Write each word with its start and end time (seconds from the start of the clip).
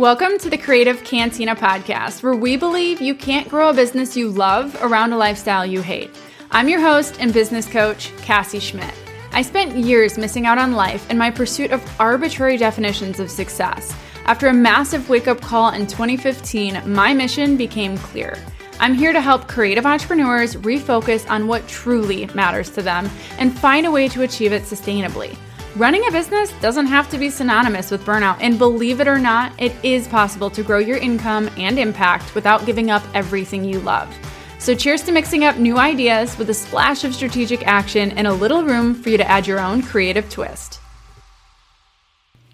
Welcome 0.00 0.38
to 0.38 0.48
the 0.48 0.56
Creative 0.56 1.04
Cantina 1.04 1.54
podcast, 1.54 2.22
where 2.22 2.34
we 2.34 2.56
believe 2.56 3.02
you 3.02 3.14
can't 3.14 3.50
grow 3.50 3.68
a 3.68 3.74
business 3.74 4.16
you 4.16 4.30
love 4.30 4.74
around 4.80 5.12
a 5.12 5.18
lifestyle 5.18 5.66
you 5.66 5.82
hate. 5.82 6.10
I'm 6.50 6.70
your 6.70 6.80
host 6.80 7.18
and 7.20 7.34
business 7.34 7.68
coach, 7.68 8.10
Cassie 8.22 8.60
Schmidt. 8.60 8.94
I 9.32 9.42
spent 9.42 9.76
years 9.76 10.16
missing 10.16 10.46
out 10.46 10.56
on 10.56 10.72
life 10.72 11.10
in 11.10 11.18
my 11.18 11.30
pursuit 11.30 11.70
of 11.70 11.86
arbitrary 12.00 12.56
definitions 12.56 13.20
of 13.20 13.30
success. 13.30 13.94
After 14.24 14.46
a 14.46 14.54
massive 14.54 15.10
wake 15.10 15.28
up 15.28 15.42
call 15.42 15.74
in 15.74 15.86
2015, 15.86 16.80
my 16.90 17.12
mission 17.12 17.58
became 17.58 17.98
clear. 17.98 18.38
I'm 18.78 18.94
here 18.94 19.12
to 19.12 19.20
help 19.20 19.48
creative 19.48 19.84
entrepreneurs 19.84 20.56
refocus 20.56 21.28
on 21.28 21.46
what 21.46 21.68
truly 21.68 22.24
matters 22.34 22.70
to 22.70 22.80
them 22.80 23.10
and 23.36 23.54
find 23.54 23.84
a 23.84 23.90
way 23.90 24.08
to 24.08 24.22
achieve 24.22 24.54
it 24.54 24.62
sustainably. 24.62 25.36
Running 25.76 26.04
a 26.08 26.10
business 26.10 26.52
doesn't 26.60 26.86
have 26.86 27.08
to 27.10 27.16
be 27.16 27.30
synonymous 27.30 27.92
with 27.92 28.04
burnout, 28.04 28.38
and 28.40 28.58
believe 28.58 29.00
it 29.00 29.06
or 29.06 29.20
not, 29.20 29.52
it 29.56 29.72
is 29.84 30.08
possible 30.08 30.50
to 30.50 30.64
grow 30.64 30.78
your 30.78 30.96
income 30.96 31.48
and 31.56 31.78
impact 31.78 32.34
without 32.34 32.66
giving 32.66 32.90
up 32.90 33.04
everything 33.14 33.62
you 33.62 33.78
love. 33.78 34.12
So, 34.58 34.74
cheers 34.74 35.02
to 35.04 35.12
mixing 35.12 35.44
up 35.44 35.58
new 35.58 35.78
ideas 35.78 36.36
with 36.36 36.50
a 36.50 36.54
splash 36.54 37.04
of 37.04 37.14
strategic 37.14 37.64
action 37.68 38.10
and 38.12 38.26
a 38.26 38.32
little 38.32 38.64
room 38.64 38.96
for 38.96 39.10
you 39.10 39.16
to 39.18 39.30
add 39.30 39.46
your 39.46 39.60
own 39.60 39.80
creative 39.80 40.28
twist. 40.28 40.80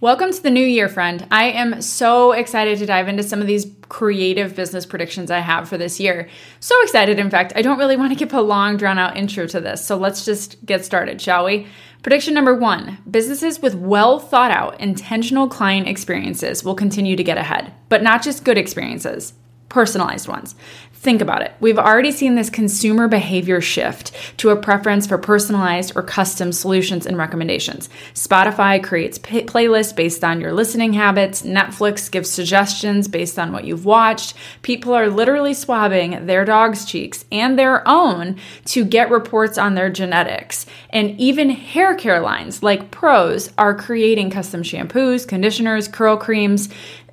Welcome 0.02 0.30
to 0.30 0.42
the 0.42 0.50
new 0.50 0.66
year, 0.66 0.90
friend. 0.90 1.26
I 1.30 1.44
am 1.44 1.80
so 1.80 2.32
excited 2.32 2.78
to 2.80 2.86
dive 2.86 3.08
into 3.08 3.22
some 3.22 3.40
of 3.40 3.46
these 3.46 3.66
creative 3.88 4.54
business 4.54 4.84
predictions 4.84 5.30
I 5.30 5.38
have 5.38 5.70
for 5.70 5.78
this 5.78 5.98
year. 5.98 6.28
So 6.60 6.80
excited, 6.82 7.18
in 7.18 7.30
fact, 7.30 7.54
I 7.56 7.62
don't 7.62 7.78
really 7.78 7.96
want 7.96 8.12
to 8.12 8.18
give 8.18 8.34
a 8.34 8.42
long, 8.42 8.76
drawn 8.76 8.98
out 8.98 9.16
intro 9.16 9.46
to 9.46 9.58
this. 9.58 9.82
So 9.82 9.96
let's 9.96 10.26
just 10.26 10.62
get 10.66 10.84
started, 10.84 11.18
shall 11.22 11.46
we? 11.46 11.66
Prediction 12.06 12.34
number 12.34 12.54
one 12.54 12.98
businesses 13.10 13.60
with 13.60 13.74
well 13.74 14.20
thought 14.20 14.52
out, 14.52 14.78
intentional 14.80 15.48
client 15.48 15.88
experiences 15.88 16.62
will 16.62 16.76
continue 16.76 17.16
to 17.16 17.24
get 17.24 17.36
ahead, 17.36 17.72
but 17.88 18.00
not 18.00 18.22
just 18.22 18.44
good 18.44 18.56
experiences, 18.56 19.32
personalized 19.68 20.28
ones. 20.28 20.54
Think 20.98 21.20
about 21.20 21.42
it. 21.42 21.52
We've 21.60 21.78
already 21.78 22.10
seen 22.10 22.34
this 22.34 22.50
consumer 22.50 23.06
behavior 23.06 23.60
shift 23.60 24.12
to 24.38 24.48
a 24.48 24.56
preference 24.56 25.06
for 25.06 25.18
personalized 25.18 25.92
or 25.94 26.02
custom 26.02 26.52
solutions 26.52 27.06
and 27.06 27.16
recommendations. 27.16 27.88
Spotify 28.14 28.82
creates 28.82 29.18
pay- 29.18 29.44
playlists 29.44 29.94
based 29.94 30.24
on 30.24 30.40
your 30.40 30.52
listening 30.52 30.94
habits. 30.94 31.42
Netflix 31.42 32.10
gives 32.10 32.30
suggestions 32.30 33.08
based 33.08 33.38
on 33.38 33.52
what 33.52 33.64
you've 33.64 33.84
watched. 33.84 34.34
People 34.62 34.94
are 34.94 35.08
literally 35.08 35.54
swabbing 35.54 36.26
their 36.26 36.44
dog's 36.44 36.84
cheeks 36.84 37.24
and 37.30 37.56
their 37.56 37.86
own 37.86 38.36
to 38.64 38.84
get 38.84 39.10
reports 39.10 39.58
on 39.58 39.74
their 39.74 39.90
genetics. 39.90 40.66
And 40.90 41.10
even 41.20 41.50
hair 41.50 41.94
care 41.94 42.20
lines 42.20 42.64
like 42.64 42.90
Prose 42.90 43.52
are 43.58 43.74
creating 43.74 44.30
custom 44.30 44.62
shampoos, 44.62 45.28
conditioners, 45.28 45.88
curl 45.88 46.16
creams, 46.16 46.68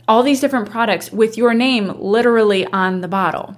all 0.07 0.23
these 0.23 0.41
different 0.41 0.71
products 0.71 1.11
with 1.11 1.37
your 1.37 1.53
name 1.53 1.93
literally 1.99 2.65
on 2.67 3.01
the 3.01 3.07
bottle. 3.07 3.55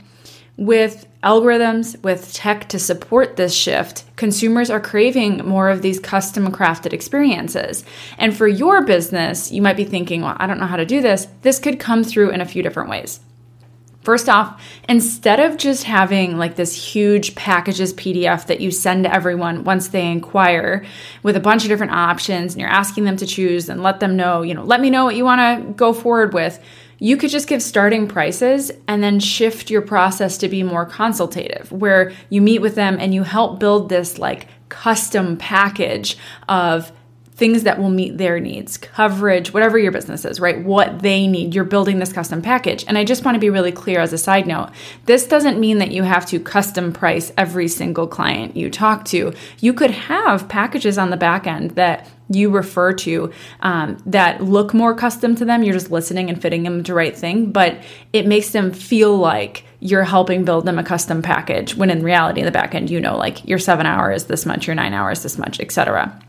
With 0.57 1.05
algorithms, 1.21 2.01
with 2.01 2.33
tech 2.33 2.69
to 2.69 2.79
support 2.79 3.35
this 3.35 3.53
shift, 3.53 4.05
consumers 4.15 4.69
are 4.69 4.79
craving 4.79 5.45
more 5.45 5.69
of 5.69 5.81
these 5.81 5.99
custom 5.99 6.49
crafted 6.51 6.93
experiences. 6.93 7.83
And 8.17 8.35
for 8.35 8.47
your 8.47 8.85
business, 8.85 9.51
you 9.51 9.61
might 9.61 9.75
be 9.75 9.83
thinking, 9.83 10.21
well, 10.21 10.37
I 10.37 10.47
don't 10.47 10.59
know 10.59 10.65
how 10.65 10.77
to 10.77 10.85
do 10.85 11.01
this. 11.01 11.27
This 11.41 11.59
could 11.59 11.79
come 11.79 12.05
through 12.05 12.29
in 12.29 12.39
a 12.39 12.45
few 12.45 12.63
different 12.63 12.89
ways. 12.89 13.19
First 14.05 14.29
off, 14.29 14.63
instead 14.87 15.39
of 15.39 15.57
just 15.57 15.83
having 15.83 16.37
like 16.37 16.55
this 16.55 16.93
huge 16.93 17.33
packages 17.33 17.91
PDF 17.95 18.45
that 18.45 18.61
you 18.61 18.69
send 18.69 19.03
to 19.03 19.11
everyone 19.11 19.63
once 19.63 19.87
they 19.87 20.09
inquire 20.11 20.85
with 21.23 21.35
a 21.35 21.39
bunch 21.39 21.63
of 21.63 21.69
different 21.69 21.91
options 21.91 22.53
and 22.53 22.61
you're 22.61 22.69
asking 22.69 23.05
them 23.05 23.17
to 23.17 23.25
choose 23.25 23.67
and 23.67 23.81
let 23.81 23.99
them 23.99 24.15
know, 24.15 24.43
you 24.43 24.53
know, 24.53 24.63
let 24.63 24.79
me 24.79 24.91
know 24.91 25.05
what 25.05 25.15
you 25.15 25.25
want 25.25 25.41
to 25.41 25.73
go 25.73 25.91
forward 25.91 26.35
with 26.35 26.63
you 27.05 27.17
could 27.17 27.29
just 27.29 27.47
give 27.47 27.61
starting 27.61 28.07
prices 28.07 28.71
and 28.87 29.03
then 29.03 29.19
shift 29.19 29.69
your 29.69 29.83
process 29.83 30.39
to 30.39 30.49
be 30.49 30.63
more 30.63 30.87
consultative, 30.87 31.71
where 31.71 32.11
you 32.29 32.41
meet 32.41 32.63
with 32.63 32.73
them 32.73 32.97
and 32.99 33.13
you 33.13 33.21
help 33.21 33.59
build 33.59 33.89
this 33.89 34.17
like 34.17 34.47
custom 34.69 35.37
package 35.37 36.17
of 36.49 36.91
things 37.35 37.61
that 37.61 37.77
will 37.77 37.91
meet 37.91 38.17
their 38.17 38.39
needs, 38.39 38.77
coverage, 38.77 39.53
whatever 39.53 39.77
your 39.77 39.91
business 39.91 40.25
is, 40.25 40.39
right? 40.39 40.63
What 40.63 41.03
they 41.03 41.27
need. 41.27 41.53
You're 41.53 41.63
building 41.63 41.99
this 41.99 42.11
custom 42.11 42.41
package. 42.41 42.83
And 42.87 42.97
I 42.97 43.03
just 43.03 43.23
want 43.23 43.35
to 43.35 43.39
be 43.39 43.51
really 43.51 43.73
clear 43.73 43.99
as 43.99 44.11
a 44.11 44.17
side 44.17 44.47
note 44.47 44.71
this 45.05 45.27
doesn't 45.27 45.59
mean 45.59 45.77
that 45.77 45.91
you 45.91 46.01
have 46.01 46.25
to 46.27 46.39
custom 46.39 46.91
price 46.91 47.31
every 47.37 47.67
single 47.67 48.07
client 48.07 48.57
you 48.57 48.71
talk 48.71 49.05
to. 49.05 49.31
You 49.59 49.73
could 49.73 49.91
have 49.91 50.49
packages 50.49 50.97
on 50.97 51.11
the 51.11 51.17
back 51.17 51.45
end 51.45 51.71
that 51.71 52.09
you 52.29 52.49
refer 52.49 52.93
to 52.93 53.31
um, 53.61 53.97
that 54.05 54.41
look 54.41 54.73
more 54.73 54.95
custom 54.95 55.35
to 55.35 55.45
them. 55.45 55.63
You're 55.63 55.73
just 55.73 55.91
listening 55.91 56.29
and 56.29 56.41
fitting 56.41 56.63
them 56.63 56.83
to 56.83 56.91
the 56.91 56.95
right 56.95 57.15
thing, 57.15 57.51
but 57.51 57.77
it 58.13 58.25
makes 58.25 58.51
them 58.51 58.71
feel 58.71 59.17
like 59.17 59.63
you're 59.79 60.03
helping 60.03 60.45
build 60.45 60.65
them 60.65 60.79
a 60.79 60.83
custom 60.83 61.21
package 61.21 61.75
when 61.75 61.89
in 61.89 62.01
reality 62.01 62.41
in 62.41 62.45
the 62.45 62.51
back 62.51 62.73
end 62.73 62.89
you 62.89 62.99
know 62.99 63.15
like 63.15 63.45
your 63.45 63.59
seven 63.59 63.85
hours 63.85 64.25
this 64.25 64.45
much 64.45 64.65
your 64.65 64.75
nine 64.75 64.93
hours 64.93 65.21
this 65.21 65.37
much 65.37 65.59
etc 65.59 66.19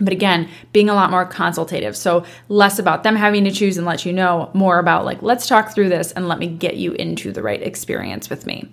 but 0.00 0.12
again 0.12 0.48
being 0.72 0.88
a 0.88 0.94
lot 0.94 1.10
more 1.10 1.24
consultative. 1.24 1.96
So 1.96 2.24
less 2.48 2.78
about 2.78 3.02
them 3.02 3.16
having 3.16 3.44
to 3.44 3.50
choose 3.50 3.76
and 3.76 3.86
let 3.86 4.04
you 4.04 4.12
know 4.12 4.50
more 4.54 4.78
about 4.78 5.04
like 5.04 5.22
let's 5.22 5.46
talk 5.46 5.74
through 5.74 5.88
this 5.88 6.12
and 6.12 6.28
let 6.28 6.38
me 6.38 6.46
get 6.46 6.76
you 6.76 6.92
into 6.92 7.32
the 7.32 7.42
right 7.42 7.62
experience 7.62 8.30
with 8.30 8.46
me. 8.46 8.68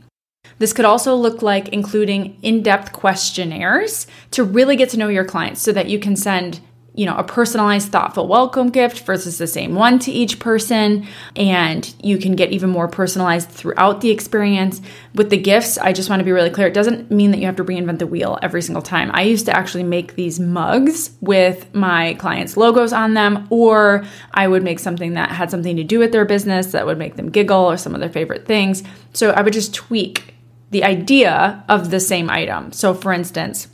This 0.57 0.73
could 0.73 0.85
also 0.85 1.15
look 1.15 1.41
like 1.41 1.69
including 1.69 2.37
in 2.41 2.63
depth 2.63 2.91
questionnaires 2.91 4.07
to 4.31 4.43
really 4.43 4.75
get 4.75 4.89
to 4.89 4.97
know 4.97 5.07
your 5.07 5.25
clients 5.25 5.61
so 5.61 5.71
that 5.71 5.89
you 5.89 5.99
can 5.99 6.15
send 6.15 6.59
you 6.93 7.05
know, 7.05 7.15
a 7.15 7.23
personalized, 7.23 7.91
thoughtful 7.91 8.27
welcome 8.27 8.69
gift 8.69 9.05
versus 9.05 9.37
the 9.37 9.47
same 9.47 9.75
one 9.75 9.99
to 9.99 10.11
each 10.11 10.39
person. 10.39 11.07
And 11.35 11.93
you 12.03 12.17
can 12.17 12.35
get 12.35 12.51
even 12.51 12.69
more 12.69 12.87
personalized 12.87 13.49
throughout 13.49 14.01
the 14.01 14.09
experience. 14.09 14.81
With 15.15 15.29
the 15.29 15.37
gifts, 15.37 15.77
I 15.77 15.93
just 15.93 16.09
want 16.09 16.19
to 16.19 16.23
be 16.23 16.31
really 16.31 16.49
clear 16.49 16.67
it 16.67 16.73
doesn't 16.73 17.11
mean 17.11 17.31
that 17.31 17.39
you 17.39 17.45
have 17.45 17.55
to 17.57 17.63
reinvent 17.63 17.99
the 17.99 18.07
wheel 18.07 18.37
every 18.41 18.61
single 18.61 18.81
time. 18.81 19.11
I 19.13 19.21
used 19.21 19.45
to 19.45 19.55
actually 19.55 19.83
make 19.83 20.15
these 20.15 20.39
mugs 20.39 21.11
with 21.21 21.73
my 21.73 22.15
clients' 22.15 22.57
logos 22.57 22.91
on 22.91 23.13
them, 23.13 23.47
or 23.49 24.03
I 24.33 24.47
would 24.47 24.63
make 24.63 24.79
something 24.79 25.13
that 25.13 25.31
had 25.31 25.51
something 25.51 25.75
to 25.77 25.83
do 25.83 25.99
with 25.99 26.11
their 26.11 26.25
business 26.25 26.73
that 26.73 26.85
would 26.85 26.97
make 26.97 27.15
them 27.15 27.29
giggle 27.29 27.69
or 27.69 27.77
some 27.77 27.93
of 27.93 28.01
their 28.01 28.09
favorite 28.09 28.45
things. 28.45 28.83
So 29.13 29.31
I 29.31 29.41
would 29.41 29.53
just 29.53 29.73
tweak 29.73 30.35
the 30.71 30.83
idea 30.83 31.63
of 31.67 31.89
the 31.89 31.99
same 31.99 32.29
item. 32.29 32.71
So, 32.71 32.93
for 32.93 33.11
instance, 33.11 33.67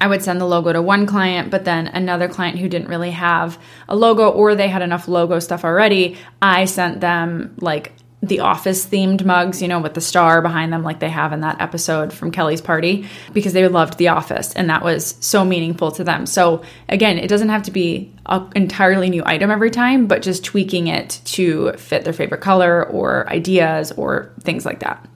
I 0.00 0.06
would 0.06 0.22
send 0.22 0.40
the 0.40 0.46
logo 0.46 0.72
to 0.72 0.80
one 0.80 1.06
client, 1.06 1.50
but 1.50 1.64
then 1.64 1.86
another 1.86 2.28
client 2.28 2.58
who 2.58 2.68
didn't 2.68 2.88
really 2.88 3.10
have 3.10 3.58
a 3.88 3.94
logo 3.94 4.30
or 4.30 4.54
they 4.54 4.68
had 4.68 4.82
enough 4.82 5.08
logo 5.08 5.38
stuff 5.40 5.64
already, 5.64 6.16
I 6.40 6.64
sent 6.64 7.00
them 7.00 7.54
like 7.60 7.92
the 8.22 8.40
office 8.40 8.86
themed 8.86 9.24
mugs, 9.24 9.62
you 9.62 9.68
know, 9.68 9.80
with 9.80 9.94
the 9.94 10.00
star 10.00 10.42
behind 10.42 10.72
them, 10.72 10.82
like 10.82 11.00
they 11.00 11.08
have 11.08 11.32
in 11.32 11.40
that 11.40 11.60
episode 11.60 12.12
from 12.12 12.30
Kelly's 12.30 12.60
party, 12.60 13.06
because 13.32 13.54
they 13.54 13.66
loved 13.66 13.96
the 13.96 14.08
office 14.08 14.52
and 14.52 14.68
that 14.68 14.82
was 14.82 15.16
so 15.20 15.44
meaningful 15.44 15.90
to 15.92 16.04
them. 16.04 16.26
So, 16.26 16.62
again, 16.88 17.18
it 17.18 17.28
doesn't 17.28 17.48
have 17.48 17.62
to 17.64 17.70
be 17.70 18.12
an 18.26 18.50
entirely 18.54 19.08
new 19.08 19.22
item 19.24 19.50
every 19.50 19.70
time, 19.70 20.06
but 20.06 20.22
just 20.22 20.44
tweaking 20.44 20.86
it 20.86 21.20
to 21.26 21.72
fit 21.74 22.04
their 22.04 22.12
favorite 22.12 22.42
color 22.42 22.86
or 22.86 23.28
ideas 23.30 23.92
or 23.92 24.32
things 24.42 24.66
like 24.66 24.80
that. 24.80 25.06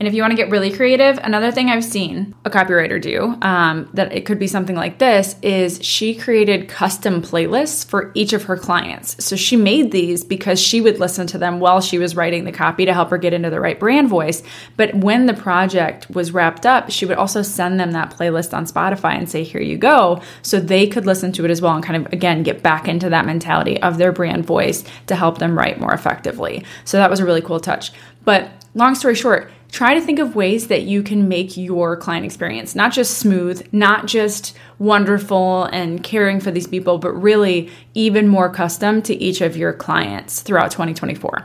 And 0.00 0.06
if 0.06 0.14
you 0.14 0.22
want 0.22 0.30
to 0.30 0.36
get 0.36 0.50
really 0.50 0.70
creative, 0.70 1.18
another 1.18 1.50
thing 1.50 1.70
I've 1.70 1.82
seen 1.82 2.32
a 2.44 2.50
copywriter 2.50 3.02
do 3.02 3.36
um, 3.42 3.90
that 3.94 4.12
it 4.12 4.26
could 4.26 4.38
be 4.38 4.46
something 4.46 4.76
like 4.76 4.98
this 4.98 5.34
is 5.42 5.82
she 5.82 6.14
created 6.14 6.68
custom 6.68 7.20
playlists 7.20 7.84
for 7.84 8.12
each 8.14 8.32
of 8.32 8.44
her 8.44 8.56
clients. 8.56 9.24
So 9.24 9.34
she 9.34 9.56
made 9.56 9.90
these 9.90 10.22
because 10.22 10.60
she 10.60 10.80
would 10.80 11.00
listen 11.00 11.26
to 11.28 11.38
them 11.38 11.58
while 11.58 11.80
she 11.80 11.98
was 11.98 12.14
writing 12.14 12.44
the 12.44 12.52
copy 12.52 12.84
to 12.84 12.94
help 12.94 13.10
her 13.10 13.18
get 13.18 13.32
into 13.32 13.50
the 13.50 13.60
right 13.60 13.78
brand 13.78 14.08
voice. 14.08 14.44
But 14.76 14.94
when 14.94 15.26
the 15.26 15.34
project 15.34 16.08
was 16.10 16.30
wrapped 16.30 16.64
up, 16.64 16.90
she 16.90 17.04
would 17.04 17.16
also 17.16 17.42
send 17.42 17.80
them 17.80 17.90
that 17.90 18.14
playlist 18.16 18.56
on 18.56 18.66
Spotify 18.66 19.18
and 19.18 19.28
say, 19.28 19.42
here 19.42 19.60
you 19.60 19.76
go. 19.76 20.22
So 20.42 20.60
they 20.60 20.86
could 20.86 21.06
listen 21.06 21.32
to 21.32 21.44
it 21.44 21.50
as 21.50 21.60
well 21.60 21.74
and 21.74 21.84
kind 21.84 22.06
of, 22.06 22.12
again, 22.12 22.44
get 22.44 22.62
back 22.62 22.86
into 22.86 23.10
that 23.10 23.26
mentality 23.26 23.82
of 23.82 23.98
their 23.98 24.12
brand 24.12 24.46
voice 24.46 24.84
to 25.08 25.16
help 25.16 25.38
them 25.38 25.58
write 25.58 25.80
more 25.80 25.92
effectively. 25.92 26.64
So 26.84 26.98
that 26.98 27.10
was 27.10 27.18
a 27.18 27.24
really 27.24 27.42
cool 27.42 27.58
touch. 27.58 27.90
But 28.24 28.50
long 28.74 28.94
story 28.94 29.16
short, 29.16 29.50
try 29.70 29.94
to 29.94 30.00
think 30.00 30.18
of 30.18 30.34
ways 30.34 30.68
that 30.68 30.82
you 30.82 31.02
can 31.02 31.28
make 31.28 31.56
your 31.56 31.96
client 31.96 32.24
experience 32.24 32.74
not 32.74 32.92
just 32.92 33.18
smooth, 33.18 33.66
not 33.72 34.06
just 34.06 34.56
wonderful 34.78 35.64
and 35.64 36.02
caring 36.02 36.40
for 36.40 36.50
these 36.50 36.66
people, 36.66 36.98
but 36.98 37.12
really 37.12 37.70
even 37.94 38.28
more 38.28 38.48
custom 38.50 39.02
to 39.02 39.14
each 39.14 39.40
of 39.40 39.56
your 39.56 39.72
clients 39.72 40.40
throughout 40.40 40.70
2024. 40.70 41.44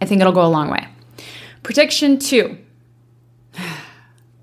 I 0.00 0.04
think 0.04 0.20
it'll 0.20 0.32
go 0.32 0.44
a 0.44 0.48
long 0.48 0.70
way. 0.70 0.86
Prediction 1.62 2.18
two. 2.18 2.58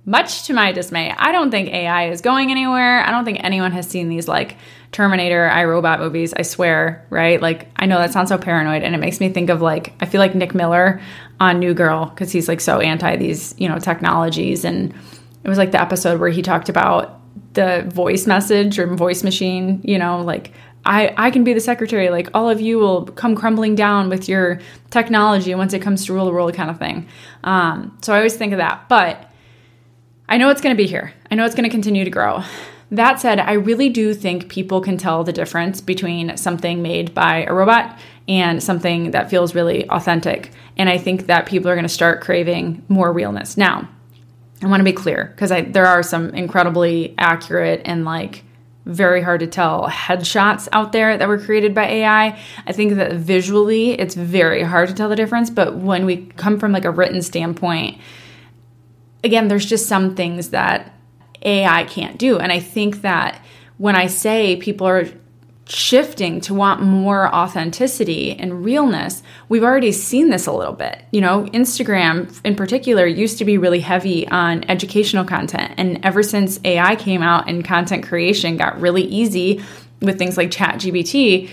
Much 0.10 0.46
to 0.48 0.54
my 0.54 0.72
dismay, 0.72 1.14
I 1.16 1.32
don't 1.32 1.52
think 1.52 1.70
AI 1.70 2.10
is 2.10 2.22
going 2.22 2.50
anywhere. 2.50 3.06
I 3.06 3.12
don't 3.12 3.26
think 3.26 3.44
anyone 3.44 3.72
has 3.74 3.88
seen 3.88 4.10
these 4.10 4.28
like 4.28 4.58
Terminator, 4.92 5.48
iRobot 5.54 6.00
movies, 6.00 6.34
I 6.34 6.42
swear, 6.42 7.06
right? 7.12 7.40
Like, 7.40 7.68
I 7.76 7.86
know 7.86 8.00
that 8.00 8.12
sounds 8.12 8.30
so 8.30 8.40
paranoid, 8.40 8.82
and 8.82 8.96
it 8.96 8.98
makes 8.98 9.20
me 9.20 9.30
think 9.30 9.52
of 9.52 9.62
like, 9.62 9.94
I 10.00 10.08
feel 10.08 10.18
like 10.18 10.34
Nick 10.34 10.56
Miller 10.56 11.00
on 11.40 11.60
New 11.60 11.76
Girl 11.76 12.08
because 12.08 12.32
he's 12.32 12.48
like 12.48 12.60
so 12.60 12.80
anti 12.80 13.18
these, 13.18 13.54
you 13.60 13.70
know, 13.70 13.78
technologies. 13.78 14.66
And 14.66 14.96
it 15.44 15.48
was 15.48 15.60
like 15.60 15.70
the 15.70 15.80
episode 15.80 16.20
where 16.20 16.32
he 16.32 16.42
talked 16.42 16.70
about 16.70 17.22
the 17.54 17.88
voice 17.94 18.26
message 18.26 18.80
or 18.80 18.88
voice 18.88 19.24
machine, 19.24 19.80
you 19.84 20.00
know, 20.00 20.22
like 20.22 20.54
I, 20.86 21.14
I 21.18 21.30
can 21.30 21.44
be 21.44 21.54
the 21.54 21.62
secretary. 21.62 22.10
Like 22.10 22.30
all 22.34 22.50
of 22.50 22.60
you 22.60 22.80
will 22.80 23.06
come 23.06 23.36
crumbling 23.36 23.76
down 23.76 24.10
with 24.10 24.28
your 24.28 24.60
technology 24.90 25.54
once 25.54 25.74
it 25.74 25.84
comes 25.84 26.08
to 26.08 26.14
rule 26.14 26.26
the 26.26 26.32
world 26.32 26.56
kind 26.56 26.72
of 26.72 26.80
thing. 26.80 27.08
Um, 27.44 27.96
so 28.02 28.12
I 28.12 28.18
always 28.18 28.36
think 28.36 28.54
of 28.54 28.58
that. 28.58 28.90
But 28.90 29.29
I 30.30 30.38
know 30.38 30.50
it's 30.50 30.62
going 30.62 30.76
to 30.76 30.81
be 30.81 30.88
here. 30.88 31.12
I 31.31 31.36
know 31.36 31.44
it's 31.44 31.56
going 31.56 31.68
to 31.68 31.72
continue 31.72 32.06
to 32.06 32.12
grow. 32.12 32.44
That 32.92 33.20
said, 33.20 33.40
I 33.40 33.54
really 33.54 33.90
do 33.90 34.14
think 34.14 34.48
people 34.48 34.80
can 34.80 34.96
tell 34.96 35.24
the 35.24 35.34
difference 35.34 35.81
between 35.81 36.38
something 36.38 36.84
made 36.84 37.16
by 37.16 37.46
a 37.46 37.54
robot 37.54 38.00
and 38.28 38.62
something 38.62 39.10
that 39.12 39.31
feels 39.31 39.56
really 39.56 39.90
authentic. 39.90 40.52
And 40.78 40.88
I 40.88 41.00
think 41.00 41.26
that 41.26 41.48
people 41.48 41.68
are 41.70 41.74
going 41.76 41.81
to 41.81 41.90
start 41.90 42.22
craving 42.22 42.86
more 42.90 43.12
realness. 43.12 43.58
Now, 43.58 43.90
I 44.62 44.68
want 44.68 44.81
to 44.81 44.86
be 44.86 44.94
clear 44.94 45.34
because 45.36 45.50
there 45.50 45.88
are 45.88 46.04
some 46.04 46.30
incredibly 46.36 47.16
accurate 47.18 47.81
and 47.86 48.06
like 48.06 48.44
very 48.86 49.24
hard 49.24 49.40
to 49.40 49.48
tell 49.48 49.88
headshots 49.88 50.68
out 50.74 50.92
there 50.92 51.18
that 51.18 51.28
were 51.28 51.40
created 51.40 51.74
by 51.74 51.86
AI. 51.88 52.40
I 52.68 52.72
think 52.72 52.94
that 52.96 53.14
visually 53.14 53.92
it's 53.92 54.14
very 54.14 54.62
hard 54.62 54.90
to 54.90 54.96
tell 54.96 55.10
the 55.10 55.16
difference, 55.16 55.50
but 55.50 55.76
when 55.76 56.06
we 56.06 56.28
come 56.38 56.60
from 56.60 56.72
like 56.72 56.86
a 56.86 56.92
written 56.92 57.24
standpoint, 57.24 57.98
again, 59.24 59.48
there's 59.48 59.66
just 59.66 59.88
some 59.88 60.16
things 60.16 60.50
that 60.50 60.94
AI 61.42 61.83
can't 61.86 62.18
do. 62.18 62.38
And 62.38 62.51
I 62.51 62.60
think 62.60 63.01
that 63.01 63.44
when 63.77 63.95
I 63.95 64.07
say 64.07 64.57
people 64.57 64.88
are 64.88 65.07
shifting 65.66 66.42
to 66.42 66.54
want 66.54 66.81
more 66.81 67.33
authenticity 67.33 68.36
and 68.38 68.66
realness, 68.66 69.21
we've 69.50 69.63
already 69.63 69.92
seen 69.92 70.30
this 70.30 70.48
a 70.48 70.51
little 70.51 70.74
bit. 70.74 71.04
You 71.12 71.21
know, 71.21 71.45
Instagram 71.54 72.39
in 72.44 72.56
particular 72.56 73.06
used 73.06 73.38
to 73.38 73.45
be 73.45 73.57
really 73.57 73.80
heavy 73.80 74.27
on 74.27 74.63
educational 74.69 75.25
content. 75.25 75.74
And 75.77 76.04
ever 76.04 76.24
since 76.24 76.60
AI 76.66 76.95
came 76.95 77.21
out 77.21 77.48
and 77.48 77.63
content 77.63 78.06
creation 78.06 78.57
got 78.57 78.81
really 78.81 79.04
easy 79.04 79.63
with 80.01 80.18
things 80.18 80.38
like 80.38 80.50
ChatGPT, 80.50 81.50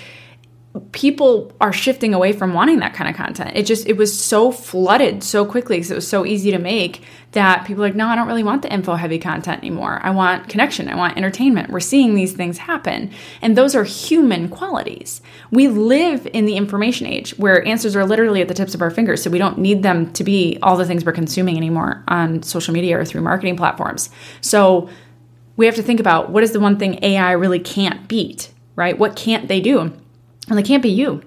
people 0.93 1.53
are 1.61 1.73
shifting 1.73 2.15
away 2.15 2.33
from 2.33 2.55
wanting 2.55 2.79
that 2.81 2.95
kind 2.95 3.09
of 3.09 3.17
content. 3.17 3.53
It 3.55 3.65
just 3.65 3.87
it 3.87 3.97
was 3.97 4.19
so 4.19 4.51
flooded 4.51 5.23
so 5.23 5.45
quickly 5.45 5.77
because 5.77 5.91
it 5.91 5.95
was 5.95 6.09
so 6.09 6.25
easy 6.25 6.51
to 6.51 6.59
make 6.59 7.03
that 7.33 7.67
people 7.67 7.85
are 7.85 7.89
like, 7.89 7.95
no, 7.95 8.07
I 8.07 8.17
don't 8.17 8.27
really 8.27 8.43
want 8.43 8.63
the 8.63 8.73
info 8.73 8.95
heavy 8.95 9.19
content 9.19 9.59
anymore. 9.59 10.01
I 10.03 10.11
want 10.11 10.49
connection. 10.49 10.89
I 10.89 10.97
want 10.97 11.17
entertainment. 11.17 11.71
We're 11.71 11.81
seeing 11.81 12.15
these 12.15 12.33
things 12.33 12.59
happen, 12.59 13.11
and 13.43 13.57
those 13.57 13.75
are 13.75 13.85
human 13.85 14.49
qualities. 14.49 15.21
We 15.51 15.69
live 15.69 16.27
in 16.33 16.47
the 16.47 16.57
information 16.57 17.07
age 17.07 17.37
where 17.39 17.67
answers 17.67 17.95
are 17.95 18.07
literally 18.07 18.41
at 18.41 18.49
the 18.49 18.55
tips 18.55 18.75
of 18.75 18.83
our 18.83 18.91
fingers, 18.91 19.23
so 19.23 19.31
we 19.31 19.39
don't 19.39 19.59
need 19.59 19.83
them 19.83 20.13
to 20.15 20.25
be 20.25 20.59
all 20.63 20.77
the 20.77 20.87
things 20.87 21.05
we're 21.05 21.13
consuming 21.13 21.57
anymore 21.57 22.05
on 22.09 22.43
social 22.43 22.73
media 22.73 22.99
or 22.99 23.05
through 23.05 23.23
marketing 23.23 23.57
platforms. 23.57 24.11
So 24.41 24.89
we 25.57 25.67
have 25.67 25.75
to 25.77 25.83
think 25.83 26.01
about 26.01 26.31
what 26.31 26.43
is 26.43 26.53
the 26.53 26.61
one 26.61 26.79
thing 26.79 26.99
AI 27.03 27.33
really 27.33 27.61
can't 27.61 28.09
beat, 28.09 28.51
right? 28.77 28.99
What 28.99 29.17
can't 29.17 29.49
they 29.49 29.61
do? 29.61 29.93
And 30.49 30.59
they 30.59 30.63
can't 30.63 30.83
be 30.83 30.91
you. 30.91 31.23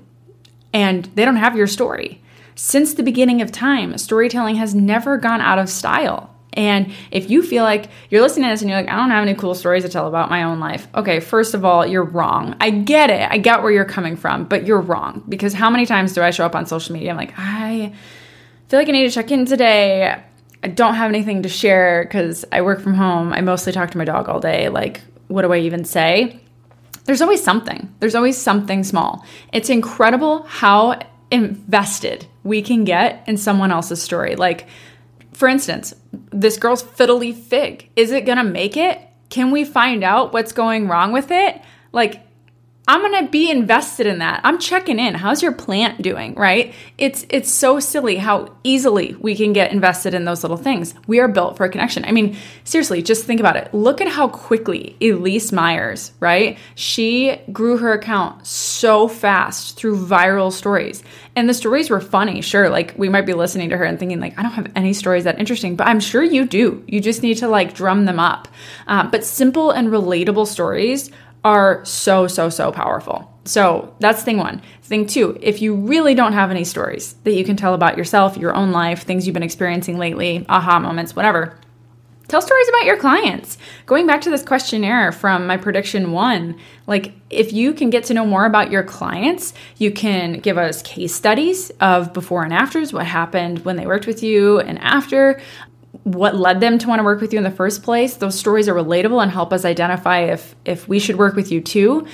And 0.74 1.06
they 1.16 1.26
don't 1.26 1.36
have 1.36 1.56
your 1.56 1.68
story. 1.68 2.22
Since 2.56 2.94
the 2.94 3.04
beginning 3.04 3.42
of 3.42 3.52
time, 3.52 3.98
storytelling 3.98 4.56
has 4.56 4.76
never 4.76 5.18
gone 5.18 5.42
out 5.42 5.60
of 5.60 5.70
style. 5.70 6.36
And 6.54 6.92
if 7.12 7.30
you 7.30 7.44
feel 7.44 7.64
like 7.64 7.90
you're 8.10 8.22
listening 8.22 8.50
to 8.50 8.54
this 8.54 8.62
and 8.62 8.70
you're 8.70 8.80
like, 8.80 8.90
I 8.90 8.96
don't 8.96 9.12
have 9.12 9.22
any 9.22 9.36
cool 9.36 9.56
stories 9.56 9.84
to 9.84 9.90
tell 9.90 10.08
about 10.08 10.30
my 10.30 10.44
own 10.44 10.60
life, 10.60 10.88
okay, 10.96 11.20
first 11.20 11.54
of 11.54 11.64
all, 11.64 11.86
you're 11.86 12.04
wrong. 12.04 12.56
I 12.60 12.72
get 12.72 13.10
it. 13.10 13.30
I 13.30 13.38
get 13.38 13.62
where 13.62 13.72
you're 13.72 13.86
coming 13.86 14.16
from, 14.16 14.46
but 14.46 14.66
you're 14.66 14.82
wrong. 14.82 15.24
Because 15.30 15.54
how 15.54 15.70
many 15.70 15.86
times 15.86 16.14
do 16.14 16.22
I 16.22 16.32
show 16.32 16.46
up 16.46 16.56
on 16.56 16.66
social 16.66 16.94
media? 16.94 17.12
I'm 17.12 17.18
like, 17.18 17.34
I 17.38 17.94
feel 18.68 18.80
like 18.80 18.90
I 18.90 18.92
need 18.92 19.08
to 19.08 19.14
check 19.14 19.32
in 19.32 19.46
today. 19.46 20.22
I 20.62 20.68
don't 20.68 20.96
have 20.96 21.10
anything 21.10 21.44
to 21.44 21.50
share 21.50 22.04
because 22.04 22.44
I 22.52 22.62
work 22.62 22.82
from 22.82 22.96
home. 22.96 23.32
I 23.32 23.42
mostly 23.42 23.72
talk 23.72 23.92
to 23.92 23.98
my 23.98 24.06
dog 24.06 24.28
all 24.28 24.40
day. 24.40 24.70
Like, 24.70 25.02
what 25.28 25.44
do 25.44 25.54
I 25.54 25.60
even 25.60 25.86
say? 25.86 26.42
There's 27.10 27.24
always 27.24 27.42
something. 27.42 27.92
There's 28.00 28.14
always 28.14 28.38
something 28.38 28.84
small. 28.84 29.26
It's 29.52 29.72
incredible 29.72 30.44
how 30.44 31.00
invested 31.32 32.28
we 32.44 32.62
can 32.62 32.84
get 32.84 33.24
in 33.26 33.36
someone 33.36 33.72
else's 33.72 34.00
story. 34.00 34.36
Like, 34.36 34.68
for 35.34 35.48
instance, 35.48 35.96
this 36.32 36.58
girl's 36.58 36.84
fiddle 36.84 37.18
leaf 37.18 37.36
fig. 37.36 37.90
Is 37.96 38.12
it 38.12 38.28
gonna 38.28 38.44
make 38.44 38.78
it? 38.78 39.02
Can 39.30 39.50
we 39.50 39.66
find 39.66 40.04
out 40.04 40.34
what's 40.34 40.52
going 40.52 40.88
wrong 40.88 41.12
with 41.12 41.32
it? 41.32 41.60
Like, 41.92 42.22
I'm 42.90 43.02
going 43.02 43.24
to 43.24 43.30
be 43.30 43.52
invested 43.52 44.08
in 44.08 44.18
that. 44.18 44.42
I'm 44.44 44.58
checking 44.58 44.98
in. 44.98 45.14
How's 45.14 45.44
your 45.44 45.52
plant 45.52 46.02
doing, 46.02 46.34
right? 46.34 46.74
It's 46.98 47.24
it's 47.30 47.52
so 47.52 47.80
silly 47.80 48.16
how 48.16 48.56
easily 48.64 49.14
we 49.20 49.36
can 49.36 49.54
get 49.54 49.72
invested 49.72 50.16
in 50.16 50.26
those 50.26 50.44
little 50.44 50.58
things. 50.58 50.96
We 51.06 51.20
are 51.20 51.28
built 51.28 51.56
for 51.56 51.66
a 51.66 51.70
connection. 51.70 52.04
I 52.04 52.12
mean, 52.12 52.36
seriously, 52.64 53.04
just 53.04 53.26
think 53.26 53.40
about 53.40 53.58
it. 53.58 53.72
Look 53.76 54.02
at 54.02 54.08
how 54.08 54.28
quickly 54.30 54.98
Elyse 55.02 55.54
Myers, 55.54 56.14
right? 56.20 56.58
She 56.74 57.40
grew 57.52 57.78
her 57.78 57.94
account 57.94 58.48
so 58.48 59.08
fast 59.08 59.78
through 59.78 60.04
viral 60.04 60.52
stories. 60.52 61.04
And 61.36 61.48
the 61.48 61.54
stories 61.54 61.92
were 61.92 62.02
funny, 62.02 62.42
sure. 62.42 62.72
Like 62.72 62.96
we 62.98 63.08
might 63.08 63.28
be 63.28 63.36
listening 63.36 63.70
to 63.70 63.78
her 63.78 63.84
and 63.84 64.00
thinking 64.00 64.20
like, 64.20 64.38
I 64.40 64.42
don't 64.42 64.54
have 64.54 64.72
any 64.76 64.94
stories 64.94 65.26
that 65.26 65.38
interesting, 65.38 65.76
but 65.76 65.86
I'm 65.86 66.00
sure 66.00 66.24
you 66.24 66.44
do. 66.44 66.84
You 66.88 67.02
just 67.02 67.22
need 67.22 67.38
to 67.38 67.48
like 67.48 67.76
drum 67.76 68.06
them 68.06 68.20
up. 68.20 68.48
Um, 68.88 69.12
but 69.12 69.24
simple 69.24 69.70
and 69.70 69.90
relatable 69.90 70.48
stories 70.48 71.12
are 71.44 71.84
so, 71.86 72.28
so, 72.28 72.50
so 72.50 72.72
powerful. 72.72 73.34
So 73.46 73.96
that's 74.00 74.24
thing 74.24 74.38
one. 74.38 74.62
Thing 74.84 75.08
two, 75.08 75.38
if 75.42 75.62
you 75.62 75.76
really 75.76 76.14
don't 76.14 76.34
have 76.34 76.52
any 76.52 76.64
stories 76.64 77.14
that 77.24 77.34
you 77.34 77.44
can 77.44 77.56
tell 77.56 77.74
about 77.74 77.98
yourself, 77.98 78.38
your 78.38 78.54
own 78.54 78.72
life, 78.72 79.04
things 79.04 79.26
you've 79.26 79.34
been 79.34 79.44
experiencing 79.44 79.98
lately, 79.98 80.46
aha 80.50 80.80
moments, 80.80 81.16
whatever, 81.16 81.58
tell 82.28 82.42
stories 82.42 82.70
about 82.70 82.86
your 82.86 82.98
clients. 82.98 83.58
Going 83.88 84.06
back 84.06 84.22
to 84.22 84.30
this 84.30 84.44
questionnaire 84.44 85.12
from 85.12 85.48
my 85.48 85.58
prediction 85.58 86.12
one, 86.12 86.60
like 86.86 87.14
if 87.30 87.52
you 87.52 87.74
can 87.74 87.90
get 87.90 88.04
to 88.06 88.14
know 88.14 88.26
more 88.26 88.46
about 88.46 88.72
your 88.72 88.84
clients, 88.84 89.54
you 89.78 89.92
can 89.92 90.40
give 90.40 90.58
us 90.58 90.84
case 90.84 91.14
studies 91.14 91.72
of 91.82 92.14
before 92.14 92.44
and 92.44 92.54
afters, 92.54 92.94
what 92.94 93.08
happened 93.08 93.66
when 93.66 93.78
they 93.78 93.88
worked 93.88 94.06
with 94.06 94.22
you 94.22 94.60
and 94.60 94.78
after 94.80 95.42
what 96.04 96.36
led 96.36 96.60
them 96.60 96.78
to 96.80 96.88
want 96.88 97.00
to 97.00 97.04
work 97.04 97.22
with 97.22 97.34
you 97.34 97.38
in 97.38 97.44
the 97.44 97.52
first 97.52 97.84
place. 97.84 98.16
Those 98.16 98.38
stories 98.38 98.68
are 98.68 98.74
relatable 98.74 99.22
and 99.22 99.32
help 99.32 99.52
us 99.52 99.66
identify 99.66 100.22
if 100.22 100.56
if 100.66 100.88
we 100.88 101.00
should 101.00 101.18
work 101.18 101.36
with 101.36 101.52
you 101.52 101.62
too. 101.62 102.08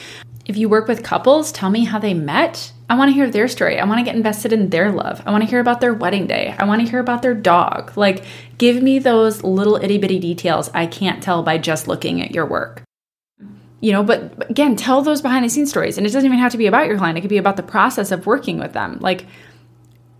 If 0.45 0.57
you 0.57 0.69
work 0.69 0.87
with 0.87 1.03
couples, 1.03 1.51
tell 1.51 1.69
me 1.69 1.85
how 1.85 1.97
they 1.97 2.13
met. 2.13 2.71
I 2.87 2.95
want 2.95 3.09
to 3.09 3.13
hear 3.13 3.29
their 3.29 3.47
story. 3.47 3.79
I 3.79 3.85
want 3.85 3.99
to 3.99 4.05
get 4.05 4.15
invested 4.15 4.53
in 4.53 4.69
their 4.69 4.91
love. 4.91 5.23
I 5.25 5.31
want 5.31 5.43
to 5.43 5.49
hear 5.49 5.59
about 5.59 5.81
their 5.81 5.93
wedding 5.93 6.27
day. 6.27 6.55
I 6.59 6.65
want 6.65 6.81
to 6.81 6.89
hear 6.89 6.99
about 6.99 7.23
their 7.23 7.33
dog. 7.33 7.97
Like, 7.97 8.23
give 8.59 8.81
me 8.83 8.99
those 8.99 9.43
little 9.43 9.75
itty 9.77 9.97
bitty 9.97 10.19
details 10.19 10.69
I 10.73 10.85
can't 10.85 11.23
tell 11.23 11.41
by 11.41 11.57
just 11.57 11.87
looking 11.87 12.21
at 12.21 12.31
your 12.31 12.45
work. 12.45 12.83
You 13.81 13.91
know, 13.91 14.03
but 14.03 14.49
again, 14.49 14.75
tell 14.75 15.01
those 15.01 15.21
behind 15.21 15.45
the 15.45 15.49
scenes 15.49 15.69
stories. 15.69 15.97
And 15.97 16.05
it 16.05 16.11
doesn't 16.11 16.25
even 16.25 16.39
have 16.39 16.51
to 16.51 16.57
be 16.57 16.67
about 16.67 16.87
your 16.87 16.97
client, 16.97 17.17
it 17.17 17.21
could 17.21 17.29
be 17.29 17.37
about 17.37 17.57
the 17.57 17.63
process 17.63 18.11
of 18.11 18.27
working 18.27 18.59
with 18.59 18.73
them. 18.73 18.99
Like, 19.01 19.25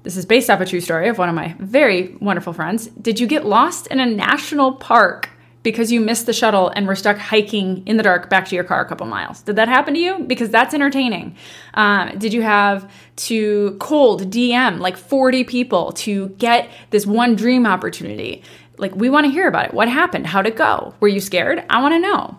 this 0.06 0.16
is 0.16 0.26
based 0.26 0.50
off 0.52 0.62
a 0.62 0.66
true 0.66 0.80
story 0.80 1.10
of 1.10 1.18
one 1.18 1.28
of 1.28 1.36
my 1.36 1.56
very 1.60 2.16
wonderful 2.22 2.54
friends. 2.54 2.88
Did 2.88 3.20
you 3.20 3.28
get 3.28 3.44
lost 3.44 3.88
in 3.88 4.00
a 4.00 4.06
national 4.06 4.74
park 4.74 5.30
because 5.64 5.92
you 5.92 6.00
missed 6.00 6.28
the 6.28 6.32
shuttle 6.32 6.70
and 6.70 6.86
were 6.86 6.96
stuck 6.96 7.18
hiking 7.18 7.86
in 7.88 7.98
the 7.98 8.04
dark 8.04 8.30
back 8.30 8.48
to 8.48 8.56
your 8.56 8.64
car 8.64 8.82
a 8.82 8.88
couple 8.88 9.08
miles? 9.08 9.42
Did 9.42 9.56
that 9.56 9.68
happen 9.68 9.96
to 9.96 10.00
you? 10.00 10.20
Because 10.20 10.52
that's 10.52 10.76
entertaining. 10.76 11.36
Um, 11.74 12.20
did 12.20 12.34
you 12.34 12.44
have 12.44 12.90
to 13.16 13.76
cold 13.80 14.30
DM 14.30 14.80
like 14.80 14.96
40 14.96 15.44
people 15.44 15.92
to 15.94 16.30
get 16.38 16.70
this 16.92 17.08
one 17.08 17.36
dream 17.36 17.66
opportunity? 17.66 18.44
Like, 18.78 18.96
we 18.96 19.10
want 19.10 19.26
to 19.26 19.32
hear 19.32 19.48
about 19.48 19.66
it. 19.66 19.74
What 19.74 19.90
happened? 19.90 20.28
How'd 20.28 20.46
it 20.46 20.56
go? 20.56 20.94
Were 21.00 21.08
you 21.08 21.20
scared? 21.20 21.66
I 21.68 21.82
want 21.82 21.96
to 21.96 22.00
know. 22.00 22.38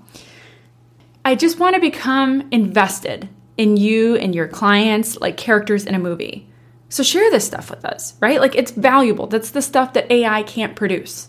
I 1.25 1.35
just 1.35 1.59
want 1.59 1.75
to 1.75 1.81
become 1.81 2.47
invested 2.53 3.29
in 3.57 3.77
you 3.77 4.15
and 4.15 4.37
your 4.37 4.47
clients 4.47 5.17
like 5.17 5.37
characters 5.37 5.85
in 5.85 5.97
a 5.97 5.99
movie. 5.99 6.47
So 6.89 7.03
share 7.03 7.31
this 7.31 7.47
stuff 7.47 7.71
with 7.71 7.85
us, 7.85 8.15
right? 8.21 8.41
Like 8.41 8.55
it's 8.55 8.71
valuable. 8.71 9.27
That's 9.27 9.51
the 9.51 9.63
stuff 9.63 9.93
that 9.95 10.11
AI 10.11 10.43
can't 10.45 10.77
produce. 10.77 11.29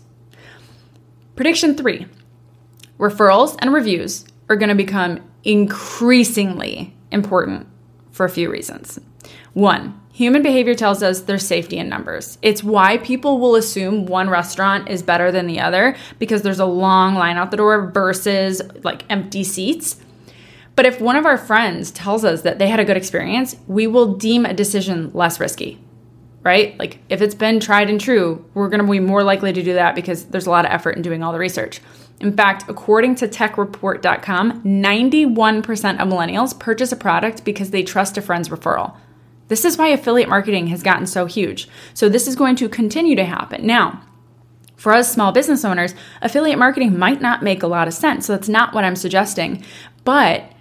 Prediction 1.35 1.75
three 1.75 2.07
referrals 2.99 3.55
and 3.59 3.73
reviews 3.73 4.25
are 4.49 4.55
going 4.55 4.69
to 4.69 4.75
become 4.75 5.19
increasingly 5.43 6.95
important 7.11 7.67
for 8.11 8.25
a 8.25 8.29
few 8.29 8.49
reasons. 8.49 8.99
One, 9.53 9.99
human 10.11 10.41
behavior 10.41 10.73
tells 10.73 11.03
us 11.03 11.21
there's 11.21 11.45
safety 11.45 11.77
in 11.77 11.89
numbers. 11.89 12.37
It's 12.41 12.63
why 12.63 12.97
people 12.97 13.39
will 13.39 13.55
assume 13.55 14.05
one 14.05 14.29
restaurant 14.29 14.89
is 14.89 15.03
better 15.03 15.31
than 15.31 15.47
the 15.47 15.59
other 15.59 15.95
because 16.17 16.41
there's 16.41 16.59
a 16.59 16.65
long 16.65 17.15
line 17.15 17.37
out 17.37 17.51
the 17.51 17.57
door 17.57 17.91
versus 17.91 18.61
like 18.83 19.03
empty 19.09 19.43
seats. 19.43 19.97
But 20.77 20.85
if 20.85 21.01
one 21.01 21.15
of 21.15 21.25
our 21.25 21.39
friends 21.39 21.89
tells 21.89 22.23
us 22.23 22.43
that 22.43 22.59
they 22.59 22.67
had 22.67 22.79
a 22.79 22.85
good 22.85 22.97
experience, 22.97 23.55
we 23.65 23.87
will 23.87 24.13
deem 24.13 24.45
a 24.45 24.53
decision 24.53 25.09
less 25.11 25.39
risky, 25.39 25.79
right? 26.43 26.77
Like 26.77 26.99
if 27.09 27.19
it's 27.19 27.33
been 27.33 27.59
tried 27.59 27.89
and 27.89 27.99
true, 27.99 28.45
we're 28.53 28.69
going 28.69 28.85
to 28.85 28.89
be 28.89 28.99
more 28.99 29.23
likely 29.23 29.51
to 29.51 29.63
do 29.63 29.73
that 29.73 29.95
because 29.95 30.25
there's 30.25 30.45
a 30.45 30.51
lot 30.51 30.65
of 30.65 30.71
effort 30.71 30.95
in 30.95 31.01
doing 31.01 31.23
all 31.23 31.33
the 31.33 31.39
research. 31.39 31.81
In 32.19 32.37
fact, 32.37 32.65
according 32.69 33.15
to 33.15 33.27
techreport.com, 33.27 34.63
91% 34.63 35.99
of 35.99 36.07
millennials 36.07 36.59
purchase 36.59 36.91
a 36.91 36.95
product 36.95 37.43
because 37.43 37.71
they 37.71 37.81
trust 37.81 38.15
a 38.15 38.21
friend's 38.21 38.49
referral. 38.49 38.95
This 39.47 39.65
is 39.65 39.79
why 39.79 39.87
affiliate 39.87 40.29
marketing 40.29 40.67
has 40.67 40.83
gotten 40.83 41.07
so 41.07 41.25
huge. 41.25 41.67
So, 41.95 42.07
this 42.07 42.27
is 42.27 42.35
going 42.35 42.55
to 42.57 42.69
continue 42.69 43.15
to 43.15 43.25
happen. 43.25 43.65
Now, 43.65 44.03
for 44.75 44.93
us 44.93 45.11
small 45.11 45.31
business 45.31 45.65
owners, 45.65 45.95
affiliate 46.21 46.59
marketing 46.59 46.99
might 46.99 47.21
not 47.21 47.41
make 47.41 47.63
a 47.63 47.67
lot 47.67 47.87
of 47.87 47.95
sense. 47.95 48.27
So, 48.27 48.33
that's 48.33 48.49
not 48.49 48.75
what 48.75 48.83
I'm 48.83 48.95
suggesting. 48.95 49.63
But 50.03 50.51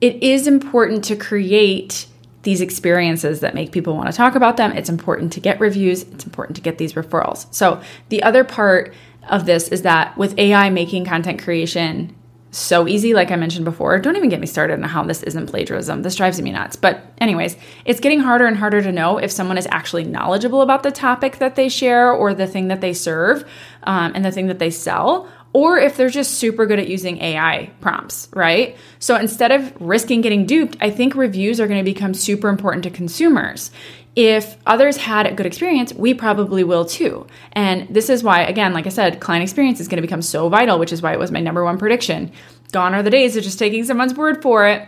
it 0.00 0.22
is 0.22 0.46
important 0.46 1.04
to 1.04 1.16
create 1.16 2.06
these 2.42 2.60
experiences 2.60 3.40
that 3.40 3.54
make 3.54 3.70
people 3.70 3.94
want 3.94 4.10
to 4.10 4.16
talk 4.16 4.34
about 4.34 4.56
them. 4.56 4.72
It's 4.72 4.88
important 4.88 5.32
to 5.34 5.40
get 5.40 5.60
reviews, 5.60 6.02
it's 6.04 6.24
important 6.24 6.56
to 6.56 6.62
get 6.62 6.78
these 6.78 6.94
referrals. 6.94 7.52
So, 7.54 7.82
the 8.08 8.22
other 8.22 8.44
part 8.44 8.94
of 9.28 9.44
this 9.46 9.68
is 9.68 9.82
that 9.82 10.16
with 10.16 10.38
AI 10.38 10.70
making 10.70 11.04
content 11.04 11.42
creation 11.42 12.16
so 12.52 12.88
easy, 12.88 13.14
like 13.14 13.30
I 13.30 13.36
mentioned 13.36 13.64
before, 13.64 13.98
don't 14.00 14.16
even 14.16 14.28
get 14.28 14.40
me 14.40 14.46
started 14.46 14.74
on 14.74 14.82
how 14.82 15.04
this 15.04 15.22
isn't 15.22 15.46
plagiarism. 15.46 16.02
This 16.02 16.16
drives 16.16 16.40
me 16.40 16.50
nuts. 16.50 16.74
But, 16.74 17.00
anyways, 17.18 17.56
it's 17.84 18.00
getting 18.00 18.20
harder 18.20 18.46
and 18.46 18.56
harder 18.56 18.82
to 18.82 18.90
know 18.90 19.18
if 19.18 19.30
someone 19.30 19.56
is 19.56 19.68
actually 19.70 20.04
knowledgeable 20.04 20.62
about 20.62 20.82
the 20.82 20.90
topic 20.90 21.38
that 21.38 21.54
they 21.54 21.68
share 21.68 22.10
or 22.10 22.34
the 22.34 22.48
thing 22.48 22.66
that 22.68 22.80
they 22.80 22.92
serve 22.92 23.48
um, 23.84 24.12
and 24.16 24.24
the 24.24 24.32
thing 24.32 24.48
that 24.48 24.58
they 24.58 24.70
sell, 24.70 25.28
or 25.52 25.78
if 25.78 25.96
they're 25.96 26.10
just 26.10 26.34
super 26.34 26.66
good 26.66 26.78
at 26.78 26.88
using 26.88 27.20
AI 27.20 27.70
prompts, 27.80 28.28
right? 28.32 28.76
So 28.98 29.16
instead 29.16 29.50
of 29.50 29.72
risking 29.80 30.20
getting 30.20 30.46
duped, 30.46 30.76
I 30.80 30.90
think 30.90 31.14
reviews 31.14 31.60
are 31.60 31.66
going 31.66 31.84
to 31.84 31.90
become 31.90 32.14
super 32.14 32.48
important 32.48 32.84
to 32.84 32.90
consumers. 32.90 33.70
If 34.16 34.56
others 34.66 34.96
had 34.96 35.26
a 35.26 35.34
good 35.34 35.46
experience, 35.46 35.92
we 35.94 36.14
probably 36.14 36.64
will 36.64 36.84
too. 36.84 37.26
And 37.52 37.92
this 37.94 38.10
is 38.10 38.22
why, 38.22 38.42
again, 38.42 38.72
like 38.72 38.86
I 38.86 38.90
said, 38.90 39.20
client 39.20 39.42
experience 39.42 39.80
is 39.80 39.88
going 39.88 39.96
to 39.96 40.06
become 40.06 40.22
so 40.22 40.48
vital, 40.48 40.78
which 40.78 40.92
is 40.92 41.00
why 41.00 41.12
it 41.12 41.18
was 41.18 41.30
my 41.30 41.40
number 41.40 41.64
one 41.64 41.78
prediction. 41.78 42.32
Gone 42.72 42.94
are 42.94 43.02
the 43.02 43.10
days 43.10 43.36
of 43.36 43.44
just 43.44 43.58
taking 43.58 43.84
someone's 43.84 44.14
word 44.14 44.42
for 44.42 44.66
it. 44.66 44.86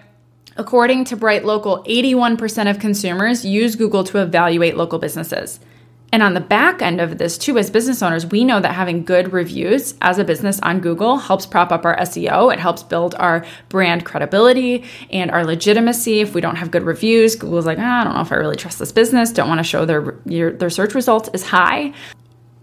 According 0.56 1.04
to 1.06 1.16
BrightLocal, 1.16 1.86
81% 1.86 2.70
of 2.70 2.78
consumers 2.78 3.44
use 3.44 3.74
Google 3.74 4.04
to 4.04 4.18
evaluate 4.18 4.76
local 4.76 4.98
businesses. 4.98 5.60
And 6.12 6.22
on 6.22 6.34
the 6.34 6.40
back 6.40 6.82
end 6.82 7.00
of 7.00 7.16
this, 7.16 7.38
too, 7.38 7.56
as 7.56 7.70
business 7.70 8.02
owners, 8.02 8.26
we 8.26 8.44
know 8.44 8.60
that 8.60 8.74
having 8.74 9.02
good 9.02 9.32
reviews 9.32 9.94
as 10.02 10.18
a 10.18 10.24
business 10.24 10.60
on 10.60 10.80
Google 10.80 11.16
helps 11.16 11.46
prop 11.46 11.72
up 11.72 11.86
our 11.86 11.96
SEO. 11.96 12.52
It 12.52 12.58
helps 12.60 12.82
build 12.82 13.14
our 13.14 13.46
brand 13.70 14.04
credibility 14.04 14.84
and 15.10 15.30
our 15.30 15.42
legitimacy. 15.42 16.20
If 16.20 16.34
we 16.34 16.42
don't 16.42 16.56
have 16.56 16.70
good 16.70 16.82
reviews, 16.82 17.34
Google's 17.34 17.64
like, 17.64 17.78
oh, 17.78 17.82
I 17.82 18.04
don't 18.04 18.14
know 18.14 18.20
if 18.20 18.30
I 18.30 18.34
really 18.34 18.56
trust 18.56 18.78
this 18.78 18.92
business, 18.92 19.32
don't 19.32 19.48
want 19.48 19.60
to 19.60 19.64
show 19.64 19.86
their, 19.86 20.18
your, 20.26 20.52
their 20.52 20.68
search 20.68 20.94
results 20.94 21.30
is 21.32 21.44
high. 21.44 21.94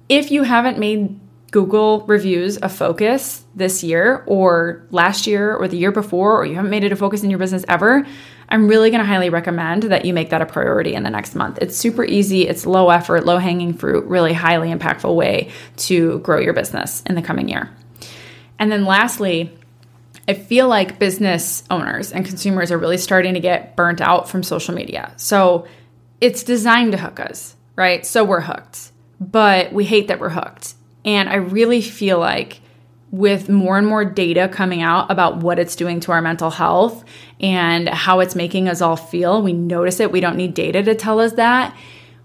If 0.09 0.29
you 0.29 0.43
haven't 0.43 0.77
made 0.77 1.19
Google 1.51 2.01
reviews 2.01 2.57
a 2.61 2.69
focus 2.69 3.43
this 3.55 3.83
year 3.83 4.23
or 4.27 4.85
last 4.91 5.25
year 5.25 5.55
or 5.55 5.67
the 5.67 5.77
year 5.77 5.91
before, 5.91 6.39
or 6.39 6.45
you 6.45 6.53
haven't 6.53 6.69
made 6.69 6.83
it 6.83 6.91
a 6.91 6.95
focus 6.95 7.23
in 7.23 7.31
your 7.31 7.39
business 7.39 7.65
ever, 7.67 8.05
I'm 8.49 8.67
really 8.67 8.89
going 8.89 8.99
to 8.99 9.05
highly 9.05 9.29
recommend 9.29 9.83
that 9.83 10.05
you 10.05 10.13
make 10.13 10.31
that 10.31 10.41
a 10.41 10.45
priority 10.45 10.95
in 10.95 11.03
the 11.03 11.09
next 11.09 11.35
month. 11.35 11.59
It's 11.61 11.77
super 11.77 12.03
easy, 12.03 12.47
it's 12.47 12.65
low 12.65 12.89
effort, 12.89 13.25
low 13.25 13.37
hanging 13.37 13.73
fruit, 13.73 14.05
really 14.05 14.33
highly 14.33 14.73
impactful 14.73 15.15
way 15.15 15.51
to 15.77 16.19
grow 16.19 16.39
your 16.39 16.53
business 16.53 17.03
in 17.05 17.15
the 17.15 17.21
coming 17.21 17.47
year. 17.47 17.69
And 18.57 18.71
then 18.71 18.85
lastly, 18.85 19.55
I 20.27 20.33
feel 20.33 20.67
like 20.67 20.99
business 20.99 21.63
owners 21.69 22.11
and 22.11 22.25
consumers 22.25 22.71
are 22.71 22.77
really 22.77 22.97
starting 22.97 23.35
to 23.35 23.39
get 23.39 23.75
burnt 23.75 24.01
out 24.01 24.29
from 24.29 24.43
social 24.43 24.75
media. 24.75 25.13
So 25.17 25.67
it's 26.19 26.43
designed 26.43 26.91
to 26.91 26.97
hook 26.97 27.19
us, 27.19 27.55
right? 27.75 28.05
So 28.05 28.23
we're 28.23 28.41
hooked, 28.41 28.91
but 29.19 29.71
we 29.71 29.85
hate 29.85 30.07
that 30.09 30.19
we're 30.19 30.29
hooked. 30.29 30.73
And 31.05 31.29
I 31.29 31.35
really 31.35 31.81
feel 31.81 32.19
like 32.19 32.61
with 33.11 33.49
more 33.49 33.77
and 33.77 33.87
more 33.87 34.05
data 34.05 34.47
coming 34.47 34.81
out 34.81 35.09
about 35.09 35.37
what 35.37 35.59
it's 35.59 35.75
doing 35.75 35.99
to 36.01 36.11
our 36.11 36.21
mental 36.21 36.51
health 36.51 37.03
and 37.39 37.89
how 37.89 38.19
it's 38.19 38.35
making 38.35 38.67
us 38.67 38.81
all 38.81 38.95
feel, 38.95 39.41
we 39.41 39.53
notice 39.53 39.99
it. 39.99 40.11
We 40.11 40.19
don't 40.19 40.35
need 40.35 40.53
data 40.53 40.83
to 40.83 40.95
tell 40.95 41.19
us 41.19 41.33
that. 41.33 41.75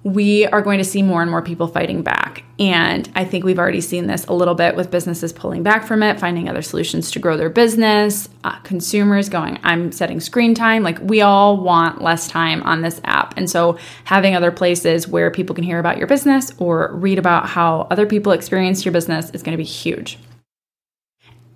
We 0.03 0.45
are 0.47 0.61
going 0.61 0.77
to 0.77 0.85
see 0.85 1.01
more 1.01 1.23
and 1.23 1.31
more 1.31 1.41
people 1.41 1.67
fighting 1.67 2.03
back. 2.03 2.45
And 2.59 3.11
I 3.15 3.25
think 3.25 3.43
we've 3.43 3.59
already 3.59 3.81
seen 3.81 4.07
this 4.07 4.27
a 4.27 4.35
little 4.35 4.55
bit 4.55 4.77
with 4.77 4.91
businesses 4.91 5.33
pulling 5.33 5.63
back 5.63 5.87
from 5.87 6.03
it, 6.03 6.21
finding 6.21 6.47
other 6.47 6.61
solutions 6.61 7.11
to 7.13 7.19
grow 7.19 7.39
their 7.39 7.49
business, 7.49 8.29
uh, 8.45 8.59
consumers 8.61 9.31
going, 9.31 9.59
I'm 9.63 9.93
setting 9.93 10.21
screen 10.21 10.55
time. 10.55 10.83
Like 10.83 10.99
we 11.01 11.23
all 11.23 11.57
want 11.57 12.03
less 12.03 12.29
time 12.29 12.63
on 12.65 12.83
this 12.83 13.01
app. 13.05 13.39
And 13.39 13.49
so 13.49 13.79
having 14.05 14.37
other 14.37 14.53
places 14.53 15.09
where 15.09 15.31
people 15.31 15.55
can 15.55 15.65
hear 15.65 15.79
about 15.79 15.97
your 15.97 16.07
business 16.07 16.53
or 16.59 16.91
read 16.93 17.19
about 17.19 17.47
how 17.47 17.87
other 17.91 18.05
people 18.05 18.33
experience 18.33 18.85
your 18.85 18.93
business 18.93 19.31
is 19.31 19.43
going 19.43 19.57
to 19.57 19.57
be 19.57 19.65
huge. 19.65 20.19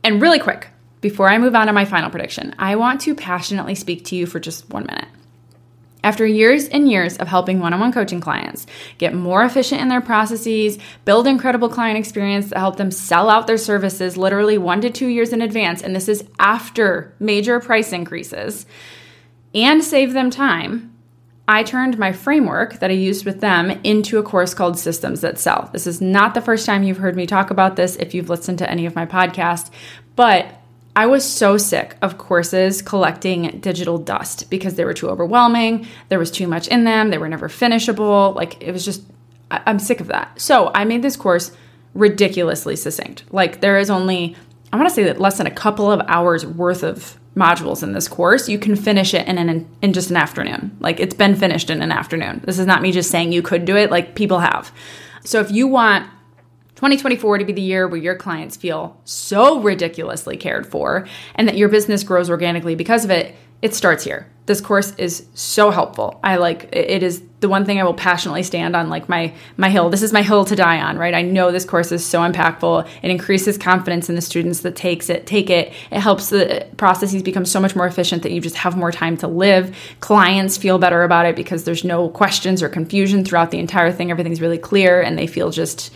And 0.09 0.23
really 0.23 0.39
quick, 0.39 0.69
before 1.03 1.29
I 1.29 1.37
move 1.37 1.55
on 1.55 1.67
to 1.67 1.73
my 1.75 1.85
final 1.85 2.09
prediction, 2.09 2.55
I 2.59 2.77
want 2.77 3.03
to 3.03 3.15
passionately 3.15 3.75
speak 3.75 4.07
to 4.07 4.17
you 4.17 4.25
for 4.25 4.41
just 4.41 4.71
one 4.71 4.87
minute. 4.87 5.09
After 6.03 6.25
years 6.25 6.67
and 6.67 6.91
years 6.91 7.19
of 7.19 7.29
helping 7.29 7.61
one 7.61 7.75
on 7.75 7.81
one 7.81 7.93
coaching 7.93 8.19
clients 8.19 8.65
get 8.97 9.13
more 9.13 9.45
efficient 9.45 9.83
in 9.83 9.89
their 9.89 10.01
processes, 10.01 10.79
build 11.05 11.27
incredible 11.27 11.69
client 11.69 11.99
experience 11.99 12.49
that 12.49 12.59
help 12.59 12.77
them 12.77 12.91
sell 12.91 13.29
out 13.29 13.47
their 13.47 13.59
services 13.59 14.17
literally 14.17 14.57
one 14.57 14.81
to 14.81 14.89
two 14.89 15.09
years 15.09 15.35
in 15.35 15.43
advance, 15.43 15.83
and 15.83 15.95
this 15.95 16.09
is 16.09 16.25
after 16.39 17.15
major 17.19 17.61
price 17.61 17.93
increases, 17.93 18.65
and 19.55 19.85
save 19.85 20.15
them 20.15 20.31
time, 20.31 20.91
I 21.51 21.63
turned 21.63 21.99
my 21.99 22.13
framework 22.13 22.79
that 22.81 22.91
I 22.91 22.95
used 22.95 23.25
with 23.25 23.41
them 23.41 23.71
into 23.83 24.19
a 24.19 24.23
course 24.23 24.53
called 24.53 24.79
Systems 24.79 25.23
That 25.23 25.39
Sell. 25.39 25.71
This 25.73 25.87
is 25.87 25.99
not 25.99 26.35
the 26.35 26.43
first 26.43 26.67
time 26.67 26.83
you've 26.83 26.99
heard 26.99 27.17
me 27.17 27.27
talk 27.27 27.51
about 27.51 27.75
this 27.75 27.97
if 27.97 28.13
you've 28.13 28.29
listened 28.29 28.59
to 28.59 28.71
any 28.71 28.85
of 28.85 28.95
my 28.95 29.07
podcasts, 29.07 29.71
but 30.15 30.61
I 30.95 31.07
was 31.07 31.25
so 31.25 31.57
sick 31.57 31.97
of 32.03 32.19
courses 32.19 32.83
collecting 32.83 33.61
digital 33.61 33.97
dust 33.97 34.51
because 34.51 34.75
they 34.75 34.85
were 34.85 34.93
too 34.93 35.09
overwhelming. 35.09 35.87
There 36.11 36.19
was 36.19 36.31
too 36.31 36.49
much 36.49 36.69
in 36.69 36.85
them. 36.85 37.09
They 37.09 37.19
were 37.19 37.29
never 37.29 37.49
finishable. 37.49 38.33
Like 38.37 38.63
it 38.63 38.73
was 38.73 38.85
just, 38.85 39.03
I'm 39.51 39.79
sick 39.79 40.01
of 40.01 40.09
that. 40.09 40.39
So 40.39 40.71
I 40.75 40.85
made 40.85 41.03
this 41.03 41.17
course 41.17 41.53
ridiculously 41.95 42.77
succinct. 42.77 43.25
Like 43.31 43.61
there 43.61 43.79
is 43.79 43.89
only, 43.89 44.37
I 44.71 44.77
want 44.77 44.89
to 44.89 44.95
say 44.95 45.05
that 45.05 45.21
less 45.21 45.39
than 45.39 45.47
a 45.47 45.53
couple 45.53 45.91
of 45.91 46.03
hours 46.09 46.45
worth 46.45 46.83
of 46.83 47.19
modules 47.39 47.83
in 47.83 47.93
this 47.93 48.09
course, 48.09 48.49
you 48.49 48.59
can 48.59 48.77
finish 48.77 49.15
it 49.15 49.27
in 49.27 49.39
an 49.39 49.67
in 49.81 49.93
just 49.93 50.11
an 50.11 50.17
afternoon. 50.17 50.77
Like 50.81 51.01
it's 51.01 51.15
been 51.15 51.37
finished 51.37 51.71
in 51.71 51.81
an 51.81 51.93
afternoon. 51.93 52.43
This 52.45 52.59
is 52.59 52.67
not 52.67 52.83
me 52.83 52.93
just 52.93 53.11
saying 53.11 53.33
you 53.33 53.43
could 53.43 53.65
do 53.65 53.77
it, 53.77 53.91
like 53.91 54.15
people 54.15 54.41
have. 54.41 54.73
So 55.25 55.41
if 55.41 55.51
you 55.51 55.69
want 55.69 56.09
2024 56.75 57.39
to 57.39 57.45
be 57.45 57.53
the 57.53 57.63
year 57.63 57.89
where 57.89 57.99
your 57.99 58.17
clients 58.17 58.57
feel 58.57 59.01
so 59.05 59.61
ridiculously 59.61 60.37
cared 60.37 60.67
for 60.67 61.07
and 61.35 61.49
that 61.49 61.57
your 61.57 61.69
business 61.69 62.03
grows 62.03 62.29
organically 62.29 62.75
because 62.75 63.05
of 63.05 63.11
it, 63.11 63.35
it 63.63 63.75
starts 63.75 64.05
here. 64.05 64.29
This 64.49 64.63
course 64.63 64.95
is 64.97 65.27
so 65.35 65.71
helpful. 65.71 66.19
I 66.25 66.37
like 66.37 66.71
it 66.73 67.03
is 67.03 67.23
the 67.41 67.51
one 67.51 67.67
thing 67.67 67.79
I 67.79 67.85
will 67.85 67.93
passionately 67.93 68.43
stand 68.43 68.75
on 68.75 68.89
like 68.89 69.07
my 69.07 69.35
my 69.59 69.69
hill. 69.69 69.91
This 69.91 70.01
is 70.01 70.11
my 70.11 70.23
hill 70.23 70.47
to 70.47 70.57
die 70.57 70.81
on, 70.81 70.97
right? 70.97 71.13
I 71.13 71.21
know 71.21 71.53
this 71.53 71.67
course 71.67 71.93
is 71.93 72.03
so 72.03 72.21
impactful. 72.21 72.89
It 73.03 73.11
increases 73.11 73.59
confidence 73.59 74.09
in 74.09 74.15
the 74.15 74.23
students 74.23 74.61
that 74.61 74.75
takes 74.75 75.11
it, 75.11 75.27
take 75.27 75.51
it. 75.51 75.75
It 75.91 76.01
helps 76.01 76.31
the 76.31 76.67
processes 76.79 77.23
become 77.23 77.45
so 77.45 77.61
much 77.61 77.77
more 77.77 77.87
efficient 77.87 78.23
that 78.23 78.33
you 78.33 78.41
just 78.41 78.57
have 78.57 78.75
more 78.75 78.91
time 78.91 79.19
to 79.19 79.29
live. 79.29 79.77
Clients 80.01 80.57
feel 80.57 80.79
better 80.79 81.03
about 81.03 81.27
it 81.27 81.37
because 81.37 81.65
there's 81.65 81.85
no 81.85 82.09
questions 82.09 82.63
or 82.63 82.71
confusion 82.71 83.27
throughout 83.27 83.51
the 83.51 83.59
entire 83.59 83.93
thing. 83.93 84.11
Everything's 84.11 84.41
really 84.41 84.57
clear 84.57 85.03
and 85.03 85.19
they 85.19 85.27
feel 85.27 85.51
just 85.51 85.93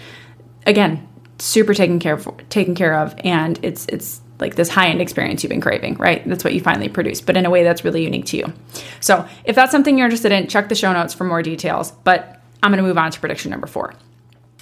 again, 0.67 1.09
super 1.39 1.73
taken 1.73 1.99
care 1.99 2.17
of 2.17 2.49
taken 2.51 2.75
care 2.75 2.99
of 2.99 3.15
and 3.25 3.59
it's 3.63 3.87
it's 3.87 4.21
like 4.43 4.57
this 4.57 4.69
high 4.69 4.89
end 4.89 5.01
experience 5.01 5.43
you've 5.43 5.51
been 5.51 5.63
craving, 5.63 5.95
right? 5.95 6.23
That's 6.29 6.45
what 6.45 6.53
you 6.53 6.61
finally 6.61 6.91
produce, 6.91 7.23
but 7.23 7.37
in 7.37 7.47
a 7.47 7.51
way 7.51 7.63
that's 7.63 7.85
really 7.85 8.05
unique 8.05 8.27
to 8.27 8.37
you. 8.37 8.53
So, 9.01 9.27
if 9.45 9.57
that's 9.57 9.73
something 9.73 9.97
you're 9.97 10.07
interested 10.07 10.33
in, 10.33 10.49
check 10.49 10.69
the 10.69 10.75
show 10.75 10.93
notes 10.93 11.15
for 11.15 11.25
more 11.25 11.43
details. 11.43 11.93
But 11.93 12.43
I'm 12.63 12.71
going 12.71 12.83
to 12.83 12.87
move 12.87 12.99
on 12.99 13.11
to 13.11 13.19
prediction 13.19 13.51
number 13.51 13.67
four. 13.67 13.95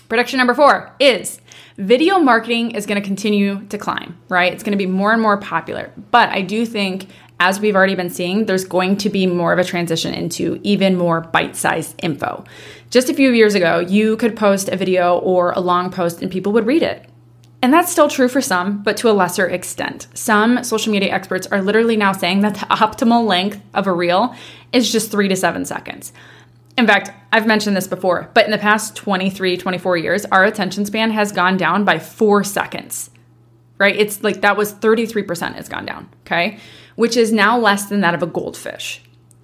Prediction 0.08 0.38
number 0.38 0.54
four 0.54 0.94
is 0.98 1.40
video 1.76 2.18
marketing 2.18 2.72
is 2.72 2.86
going 2.86 3.00
to 3.00 3.06
continue 3.06 3.64
to 3.66 3.78
climb, 3.78 4.18
right? 4.28 4.52
It's 4.52 4.62
going 4.62 4.72
to 4.72 4.78
be 4.78 4.86
more 4.86 5.12
and 5.12 5.22
more 5.22 5.36
popular. 5.36 5.92
But 6.10 6.30
I 6.30 6.42
do 6.42 6.66
think, 6.66 7.06
as 7.38 7.60
we've 7.60 7.76
already 7.76 7.94
been 7.94 8.10
seeing, 8.10 8.46
there's 8.46 8.64
going 8.64 8.96
to 8.98 9.08
be 9.08 9.26
more 9.26 9.52
of 9.52 9.58
a 9.58 9.64
transition 9.64 10.14
into 10.14 10.60
even 10.62 10.96
more 10.96 11.20
bite 11.20 11.56
sized 11.56 11.94
info. 12.02 12.44
Just 12.90 13.08
a 13.08 13.14
few 13.14 13.30
years 13.30 13.54
ago, 13.54 13.78
you 13.78 14.16
could 14.16 14.36
post 14.36 14.68
a 14.68 14.76
video 14.76 15.18
or 15.18 15.52
a 15.52 15.60
long 15.60 15.90
post 15.90 16.22
and 16.22 16.30
people 16.30 16.52
would 16.52 16.66
read 16.66 16.82
it. 16.82 17.09
And 17.62 17.72
that's 17.72 17.92
still 17.92 18.08
true 18.08 18.28
for 18.28 18.40
some, 18.40 18.82
but 18.82 18.96
to 18.98 19.10
a 19.10 19.12
lesser 19.12 19.46
extent. 19.46 20.06
Some 20.14 20.64
social 20.64 20.92
media 20.92 21.12
experts 21.12 21.46
are 21.48 21.60
literally 21.60 21.96
now 21.96 22.12
saying 22.12 22.40
that 22.40 22.54
the 22.54 22.60
optimal 22.70 23.26
length 23.26 23.60
of 23.74 23.86
a 23.86 23.92
reel 23.92 24.34
is 24.72 24.90
just 24.90 25.10
three 25.10 25.28
to 25.28 25.36
seven 25.36 25.64
seconds. 25.64 26.12
In 26.78 26.86
fact, 26.86 27.10
I've 27.32 27.46
mentioned 27.46 27.76
this 27.76 27.86
before, 27.86 28.30
but 28.32 28.46
in 28.46 28.50
the 28.50 28.58
past 28.58 28.96
23, 28.96 29.58
24 29.58 29.96
years, 29.98 30.24
our 30.26 30.44
attention 30.44 30.86
span 30.86 31.10
has 31.10 31.32
gone 31.32 31.58
down 31.58 31.84
by 31.84 31.98
four 31.98 32.42
seconds, 32.42 33.10
right? 33.76 33.94
It's 33.94 34.22
like 34.22 34.40
that 34.40 34.56
was 34.56 34.72
33% 34.72 35.54
has 35.56 35.68
gone 35.68 35.84
down, 35.84 36.08
okay? 36.22 36.58
Which 36.96 37.16
is 37.16 37.32
now 37.32 37.58
less 37.58 37.86
than 37.86 38.00
that 38.00 38.14
of 38.14 38.22
a 38.22 38.26
goldfish. 38.26 39.02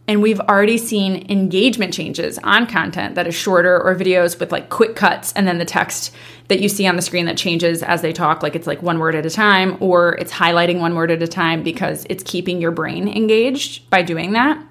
And 0.08 0.22
we've 0.22 0.40
already 0.40 0.78
seen 0.78 1.28
engagement 1.28 1.92
changes 1.92 2.38
on 2.38 2.66
content 2.66 3.16
that 3.16 3.26
is 3.26 3.34
shorter 3.34 3.82
or 3.82 3.94
videos 3.96 4.38
with 4.38 4.52
like 4.52 4.68
quick 4.68 4.94
cuts 4.94 5.32
and 5.32 5.48
then 5.48 5.58
the 5.58 5.64
text 5.64 6.14
that 6.46 6.60
you 6.60 6.68
see 6.68 6.86
on 6.86 6.94
the 6.94 7.02
screen 7.02 7.26
that 7.26 7.36
changes 7.36 7.82
as 7.82 8.02
they 8.02 8.12
talk, 8.12 8.42
like 8.42 8.54
it's 8.54 8.68
like 8.68 8.82
one 8.82 9.00
word 9.00 9.16
at 9.16 9.26
a 9.26 9.30
time, 9.30 9.76
or 9.80 10.14
it's 10.14 10.32
highlighting 10.32 10.78
one 10.78 10.94
word 10.94 11.10
at 11.10 11.22
a 11.22 11.26
time 11.26 11.64
because 11.64 12.06
it's 12.08 12.22
keeping 12.22 12.60
your 12.60 12.70
brain 12.70 13.08
engaged 13.08 13.90
by 13.90 14.02
doing 14.02 14.32
that. 14.34 14.64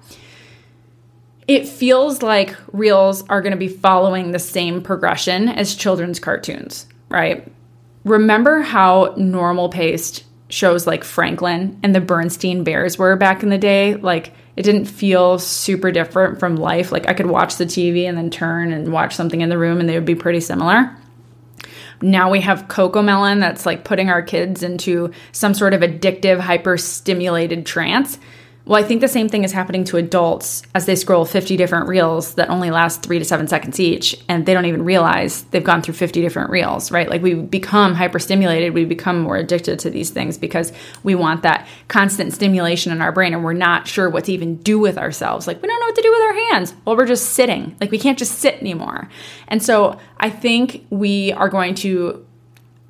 It 1.46 1.68
feels 1.68 2.22
like 2.22 2.56
reels 2.72 3.22
are 3.28 3.42
going 3.42 3.52
to 3.52 3.58
be 3.58 3.68
following 3.68 4.32
the 4.32 4.38
same 4.38 4.82
progression 4.82 5.48
as 5.50 5.74
children's 5.74 6.18
cartoons, 6.18 6.86
right? 7.10 7.46
Remember 8.04 8.60
how 8.60 9.14
normal 9.18 9.68
paced 9.68 10.24
shows 10.56 10.86
like 10.86 11.04
Franklin 11.04 11.78
and 11.82 11.94
the 11.94 12.00
Bernstein 12.00 12.64
Bears 12.64 12.96
were 12.96 13.14
back 13.14 13.42
in 13.42 13.50
the 13.50 13.58
day. 13.58 13.94
Like 13.94 14.32
it 14.56 14.62
didn't 14.62 14.86
feel 14.86 15.38
super 15.38 15.92
different 15.92 16.40
from 16.40 16.56
life. 16.56 16.90
Like 16.90 17.06
I 17.06 17.12
could 17.12 17.26
watch 17.26 17.56
the 17.56 17.66
TV 17.66 18.04
and 18.04 18.16
then 18.16 18.30
turn 18.30 18.72
and 18.72 18.90
watch 18.90 19.14
something 19.14 19.42
in 19.42 19.50
the 19.50 19.58
room 19.58 19.80
and 19.80 19.88
they 19.88 19.94
would 19.94 20.06
be 20.06 20.14
pretty 20.14 20.40
similar. 20.40 20.96
Now 22.00 22.30
we 22.30 22.40
have 22.40 22.68
CoComelon 22.68 23.40
that's 23.40 23.66
like 23.66 23.84
putting 23.84 24.08
our 24.08 24.22
kids 24.22 24.62
into 24.62 25.12
some 25.32 25.52
sort 25.52 25.74
of 25.74 25.82
addictive, 25.82 26.40
hyper 26.40 26.78
stimulated 26.78 27.66
trance. 27.66 28.18
Well, 28.66 28.82
I 28.82 28.84
think 28.84 29.00
the 29.00 29.06
same 29.06 29.28
thing 29.28 29.44
is 29.44 29.52
happening 29.52 29.84
to 29.84 29.96
adults 29.96 30.64
as 30.74 30.86
they 30.86 30.96
scroll 30.96 31.24
50 31.24 31.56
different 31.56 31.86
reels 31.86 32.34
that 32.34 32.50
only 32.50 32.72
last 32.72 33.00
three 33.00 33.20
to 33.20 33.24
seven 33.24 33.46
seconds 33.46 33.78
each, 33.78 34.20
and 34.28 34.44
they 34.44 34.54
don't 34.54 34.64
even 34.66 34.84
realize 34.84 35.42
they've 35.44 35.62
gone 35.62 35.82
through 35.82 35.94
50 35.94 36.20
different 36.20 36.50
reels, 36.50 36.90
right? 36.90 37.08
Like 37.08 37.22
we 37.22 37.34
become 37.34 37.94
hyperstimulated, 37.94 38.72
we 38.72 38.84
become 38.84 39.20
more 39.20 39.36
addicted 39.36 39.78
to 39.80 39.90
these 39.90 40.10
things 40.10 40.36
because 40.36 40.72
we 41.04 41.14
want 41.14 41.44
that 41.44 41.68
constant 41.86 42.32
stimulation 42.32 42.90
in 42.90 43.00
our 43.00 43.12
brain, 43.12 43.34
and 43.34 43.44
we're 43.44 43.52
not 43.52 43.86
sure 43.86 44.10
what 44.10 44.24
to 44.24 44.32
even 44.32 44.56
do 44.56 44.80
with 44.80 44.98
ourselves. 44.98 45.46
Like 45.46 45.62
we 45.62 45.68
don't 45.68 45.78
know 45.78 45.86
what 45.86 45.94
to 45.94 46.02
do 46.02 46.10
with 46.10 46.22
our 46.22 46.34
hands. 46.50 46.74
Well, 46.84 46.96
we're 46.96 47.06
just 47.06 47.34
sitting. 47.34 47.76
Like 47.80 47.92
we 47.92 48.00
can't 48.00 48.18
just 48.18 48.40
sit 48.40 48.56
anymore. 48.56 49.08
And 49.46 49.62
so 49.62 50.00
I 50.18 50.28
think 50.28 50.84
we 50.90 51.30
are 51.34 51.48
going 51.48 51.76
to 51.76 52.25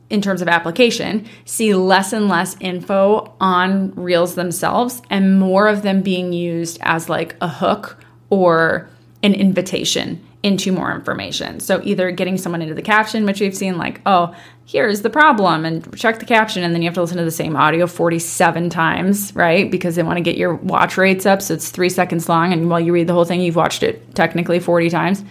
in 0.09 0.21
terms 0.21 0.41
of 0.41 0.49
application, 0.49 1.27
see 1.45 1.75
less 1.75 2.13
and 2.13 2.29
less 2.29 2.57
info 2.61 3.35
on 3.41 3.93
reels 3.95 4.35
themselves 4.35 5.03
and 5.11 5.39
more 5.39 5.67
of 5.69 5.83
them 5.83 6.03
being 6.03 6.33
used 6.33 6.79
as 6.83 7.09
like 7.09 7.35
a 7.41 7.49
hook 7.49 8.05
or 8.31 8.89
an 9.23 9.35
invitation 9.35 10.25
into 10.43 10.71
more 10.71 10.95
information. 10.95 11.59
So 11.59 11.81
either 11.83 12.13
getting 12.13 12.39
someone 12.39 12.63
into 12.63 12.75
the 12.75 12.83
caption, 12.83 13.25
which 13.25 13.41
we've 13.41 13.57
seen 13.57 13.79
like, 13.79 14.01
oh, 14.07 14.33
here's 14.65 15.03
the 15.03 15.11
problem, 15.11 15.65
and 15.65 15.97
check 15.99 16.21
the 16.21 16.25
caption, 16.25 16.63
and 16.63 16.73
then 16.73 16.83
you 16.83 16.87
have 16.87 16.95
to 16.95 17.01
listen 17.01 17.17
to 17.17 17.25
the 17.25 17.33
same 17.33 17.57
audio 17.57 17.89
47 17.89 18.71
times, 18.71 19.35
right? 19.35 19.69
Because 19.69 19.97
they 19.97 20.05
want 20.05 20.19
to 20.19 20.23
get 20.23 20.37
your 20.37 20.55
watch 20.55 20.97
rates 20.97 21.27
up. 21.27 21.43
So 21.43 21.55
it's 21.55 21.71
three 21.71 21.89
seconds 21.89 22.29
long, 22.29 22.53
and 22.53 22.71
while 22.71 22.79
you 22.79 22.93
read 22.93 23.09
the 23.09 23.13
whole 23.13 23.25
thing, 23.25 23.41
you've 23.41 23.57
watched 23.57 23.83
it 23.83 24.15
technically 24.15 24.61
40 24.61 24.89
times. 24.89 25.25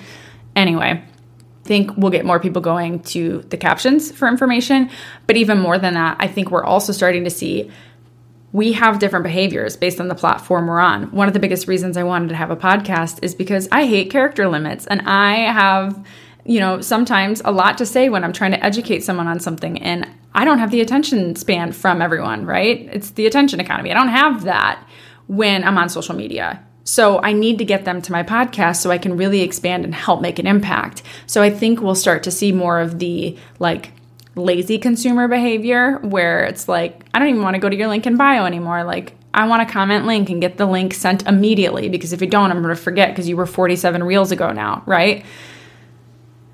Anyway, 0.53 1.01
think 1.65 1.98
we'll 1.98 2.12
get 2.12 2.25
more 2.25 2.39
people 2.39 2.62
going 2.62 3.00
to 3.01 3.39
the 3.50 3.57
captions 3.57 4.12
for 4.12 4.27
information. 4.27 4.89
But 5.27 5.36
even 5.36 5.60
more 5.60 5.77
than 5.77 5.95
that, 5.95 6.17
I 6.19 6.27
think 6.27 6.51
we're 6.51 6.63
also 6.63 6.93
starting 6.93 7.24
to 7.24 7.29
see 7.29 7.72
we 8.51 8.72
have 8.72 9.00
different 9.00 9.24
behaviors 9.24 9.75
based 9.75 10.00
on 10.00 10.07
the 10.07 10.15
platform 10.15 10.67
we're 10.67 10.79
on. 10.79 11.12
One 11.12 11.27
of 11.27 11.34
the 11.34 11.41
biggest 11.41 11.67
reasons 11.67 11.98
I 11.98 12.03
wanted 12.03 12.29
to 12.29 12.36
have 12.36 12.51
a 12.51 12.55
podcast 12.55 13.19
is 13.22 13.36
because 13.36 13.67
I 13.69 13.86
hate 13.86 14.10
character 14.10 14.48
limits 14.48 14.88
and 14.88 15.01
I 15.01 15.51
have, 15.51 16.07
you 16.45 16.62
know, 16.62 16.79
sometimes 16.79 17.41
a 17.43 17.51
lot 17.51 17.77
to 17.79 17.86
say 17.86 18.07
when 18.07 18.24
I'm 18.24 18.31
trying 18.31 18.51
to 18.51 18.65
educate 18.65 19.03
someone 19.03 19.27
on 19.27 19.41
something 19.41 19.81
and 19.81 20.10
I 20.34 20.45
don't 20.45 20.60
have 20.60 20.72
the 20.72 20.79
attention 20.79 21.36
span 21.36 21.74
from 21.74 22.01
everyone, 22.01 22.45
right? 22.45 22.88
It's 22.93 23.12
the 23.12 23.25
attention 23.25 23.60
economy. 23.60 23.91
I 23.91 23.93
don't 23.93 24.07
have 24.07 24.45
that 24.45 24.88
when 25.27 25.65
I'm 25.65 25.77
on 25.77 25.89
social 25.89 26.15
media. 26.15 26.64
So 26.86 27.20
I 27.22 27.34
need 27.34 27.58
to 27.58 27.65
get 27.65 27.84
them 27.84 28.01
to 28.04 28.12
my 28.12 28.24
podcast 28.24 28.77
so 28.77 28.92
I 28.92 29.00
can 29.00 29.18
really 29.18 29.42
expand 29.42 29.84
and 29.84 29.94
help 29.94 30.22
make 30.22 30.39
an 30.39 30.48
impact. 30.48 31.01
So 31.25 31.42
I 31.42 31.50
think 31.50 31.82
we'll 31.82 31.96
start 31.96 32.24
to 32.24 32.32
see 32.32 32.51
more 32.51 32.80
of 32.80 33.00
the 33.00 33.38
like 33.60 33.92
lazy 34.36 34.77
consumer 34.77 35.27
behavior 35.27 35.98
where 36.00 36.46
it's 36.46 36.70
like, 36.70 37.04
I 37.13 37.20
don't 37.20 37.30
even 37.30 37.42
want 37.42 37.56
to 37.56 37.60
go 37.60 37.70
to 37.70 37.75
your 37.75 37.88
link 37.88 38.06
in 38.06 38.18
bio 38.18 38.46
anymore. 38.46 38.84
Like, 38.84 39.13
I 39.34 39.48
want 39.48 39.63
a 39.63 39.65
comment 39.65 40.06
link 40.06 40.30
and 40.30 40.39
get 40.39 40.58
the 40.58 40.65
link 40.65 40.94
sent 40.94 41.27
immediately 41.27 41.89
because 41.89 42.13
if 42.13 42.22
you 42.22 42.27
don't, 42.27 42.51
I'm 42.51 42.62
going 42.62 42.74
to 42.74 42.82
forget 42.82 43.10
because 43.10 43.27
you 43.27 43.36
were 43.36 43.46
47 43.46 44.04
reels 44.04 44.32
ago 44.32 44.51
now, 44.51 44.84
right? 44.86 45.25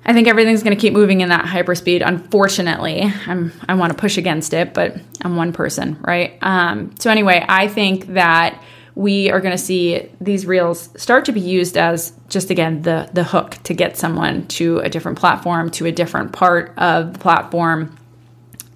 I 0.04 0.12
think 0.14 0.26
everything's 0.26 0.62
going 0.64 0.76
to 0.76 0.80
keep 0.80 0.92
moving 0.92 1.20
in 1.20 1.28
that 1.28 1.44
hyperspeed. 1.44 2.02
Unfortunately, 2.04 3.02
I'm 3.26 3.52
I 3.68 3.74
want 3.74 3.92
to 3.92 3.98
push 3.98 4.18
against 4.18 4.52
it, 4.52 4.74
but 4.74 4.96
I'm 5.20 5.36
one 5.36 5.52
person, 5.52 5.98
right? 6.00 6.36
Um, 6.42 6.92
so 6.98 7.08
anyway, 7.08 7.44
I 7.48 7.68
think 7.68 8.06
that 8.14 8.60
we 8.94 9.30
are 9.30 9.40
going 9.40 9.52
to 9.52 9.62
see 9.62 10.08
these 10.20 10.46
reels 10.46 10.90
start 11.00 11.24
to 11.24 11.32
be 11.32 11.40
used 11.40 11.76
as 11.76 12.12
just 12.28 12.50
again 12.50 12.82
the 12.82 13.08
the 13.12 13.24
hook 13.24 13.58
to 13.64 13.74
get 13.74 13.96
someone 13.96 14.46
to 14.48 14.78
a 14.80 14.88
different 14.88 15.18
platform 15.18 15.70
to 15.70 15.86
a 15.86 15.92
different 15.92 16.32
part 16.32 16.76
of 16.76 17.14
the 17.14 17.18
platform 17.18 17.96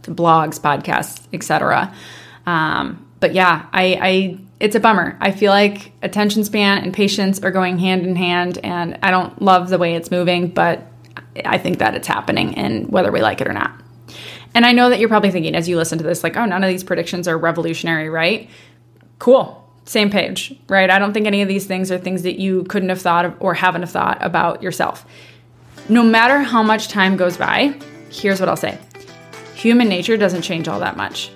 to 0.03 0.15
blogs 0.15 0.59
podcasts 0.59 1.27
etc 1.33 1.95
um, 2.47 3.07
but 3.21 3.35
yeah 3.35 3.67
I, 3.73 3.99
I 4.01 4.39
it's 4.59 4.75
a 4.75 4.81
bummer. 4.81 5.19
I 5.21 5.33
feel 5.33 5.53
like 5.53 5.93
attention 6.03 6.43
span 6.43 6.83
and 6.83 6.95
patience 6.95 7.43
are 7.43 7.51
going 7.51 7.79
hand 7.79 8.07
in 8.07 8.17
hand 8.17 8.59
and 8.65 8.99
i 9.03 9.11
don't 9.11 9.43
love 9.43 9.69
the 9.69 9.79
way 9.79 9.97
it's 9.97 10.11
moving 10.11 10.49
but 10.49 10.87
i 11.45 11.59
think 11.59 11.79
that 11.79 11.95
it's 11.95 12.09
happening 12.09 12.55
and 12.57 12.91
whether 12.91 13.13
we 13.13 13.21
like 13.21 13.41
it 13.41 13.49
or 13.49 13.53
not. 13.53 13.73
And 14.55 14.65
i 14.65 14.73
know 14.73 14.89
that 14.89 14.99
you're 14.99 15.11
probably 15.11 15.31
thinking 15.31 15.55
as 15.55 15.69
you 15.69 15.77
listen 15.77 15.99
to 15.99 16.05
this 16.05 16.25
like 16.25 16.39
oh 16.39 16.47
none 16.47 16.65
of 16.65 16.71
these 16.71 16.85
predictions 16.85 17.29
are 17.29 17.37
revolutionary 17.37 18.09
right? 18.09 18.49
Cool 19.19 19.66
same 19.87 20.11
page, 20.11 20.55
right? 20.69 20.91
I 20.91 20.99
don't 20.99 21.13
think 21.13 21.27
any 21.27 21.43
of 21.43 21.49
these 21.49 21.65
things 21.65 21.91
are 21.91 21.99
things 21.99 22.23
that 22.23 22.39
you 22.39 22.65
couldn't 22.65 22.89
have 22.89 23.01
thought 23.01 23.25
of 23.25 23.35
or 23.41 23.55
haven't 23.55 23.83
have 23.83 23.91
thought 23.91 24.19
about 24.21 24.63
yourself. 24.63 25.07
No 25.89 26.03
matter 26.03 26.41
how 26.41 26.63
much 26.63 26.89
time 26.89 27.17
goes 27.17 27.37
by, 27.37 27.79
here's 28.11 28.41
what 28.41 28.49
I'll 28.49 28.57
say 28.57 28.79
human 29.55 29.89
nature 29.89 30.17
doesn't 30.17 30.43
change 30.43 30.69
all 30.69 30.81
that 30.81 30.97
much. 30.97 31.31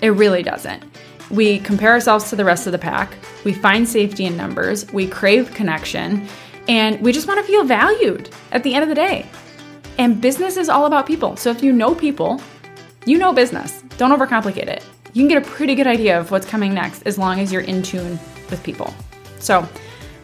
It 0.00 0.10
really 0.10 0.42
doesn't. 0.42 0.82
We 1.30 1.58
compare 1.58 1.90
ourselves 1.90 2.30
to 2.30 2.36
the 2.36 2.44
rest 2.44 2.66
of 2.66 2.72
the 2.72 2.78
pack, 2.78 3.14
we 3.44 3.52
find 3.52 3.86
safety 3.86 4.24
in 4.24 4.36
numbers, 4.36 4.90
we 4.92 5.06
crave 5.06 5.52
connection, 5.52 6.26
and 6.68 7.00
we 7.00 7.12
just 7.12 7.26
want 7.26 7.40
to 7.40 7.46
feel 7.46 7.64
valued 7.64 8.30
at 8.52 8.62
the 8.62 8.74
end 8.74 8.84
of 8.84 8.88
the 8.88 8.94
day. 8.94 9.26
And 9.98 10.20
business 10.20 10.56
is 10.56 10.68
all 10.68 10.86
about 10.86 11.06
people. 11.06 11.36
So 11.36 11.50
if 11.50 11.62
you 11.62 11.72
know 11.72 11.94
people, 11.94 12.40
you 13.06 13.18
know 13.18 13.32
business. 13.32 13.82
Don't 13.98 14.16
overcomplicate 14.16 14.68
it 14.68 14.84
you 15.16 15.22
can 15.22 15.28
get 15.28 15.42
a 15.42 15.50
pretty 15.50 15.74
good 15.74 15.86
idea 15.86 16.20
of 16.20 16.30
what's 16.30 16.44
coming 16.44 16.74
next 16.74 17.06
as 17.06 17.16
long 17.16 17.40
as 17.40 17.50
you're 17.50 17.62
in 17.62 17.82
tune 17.82 18.20
with 18.50 18.62
people. 18.62 18.92
So, 19.38 19.66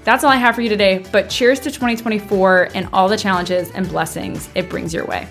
that's 0.05 0.23
all 0.23 0.29
I 0.31 0.37
have 0.37 0.55
for 0.55 0.61
you 0.61 0.69
today, 0.69 1.03
but 1.11 1.31
cheers 1.31 1.61
to 1.61 1.71
2024 1.71 2.69
and 2.75 2.87
all 2.93 3.09
the 3.09 3.17
challenges 3.17 3.71
and 3.71 3.89
blessings 3.89 4.51
it 4.55 4.69
brings 4.69 4.93
your 4.93 5.07
way. 5.07 5.27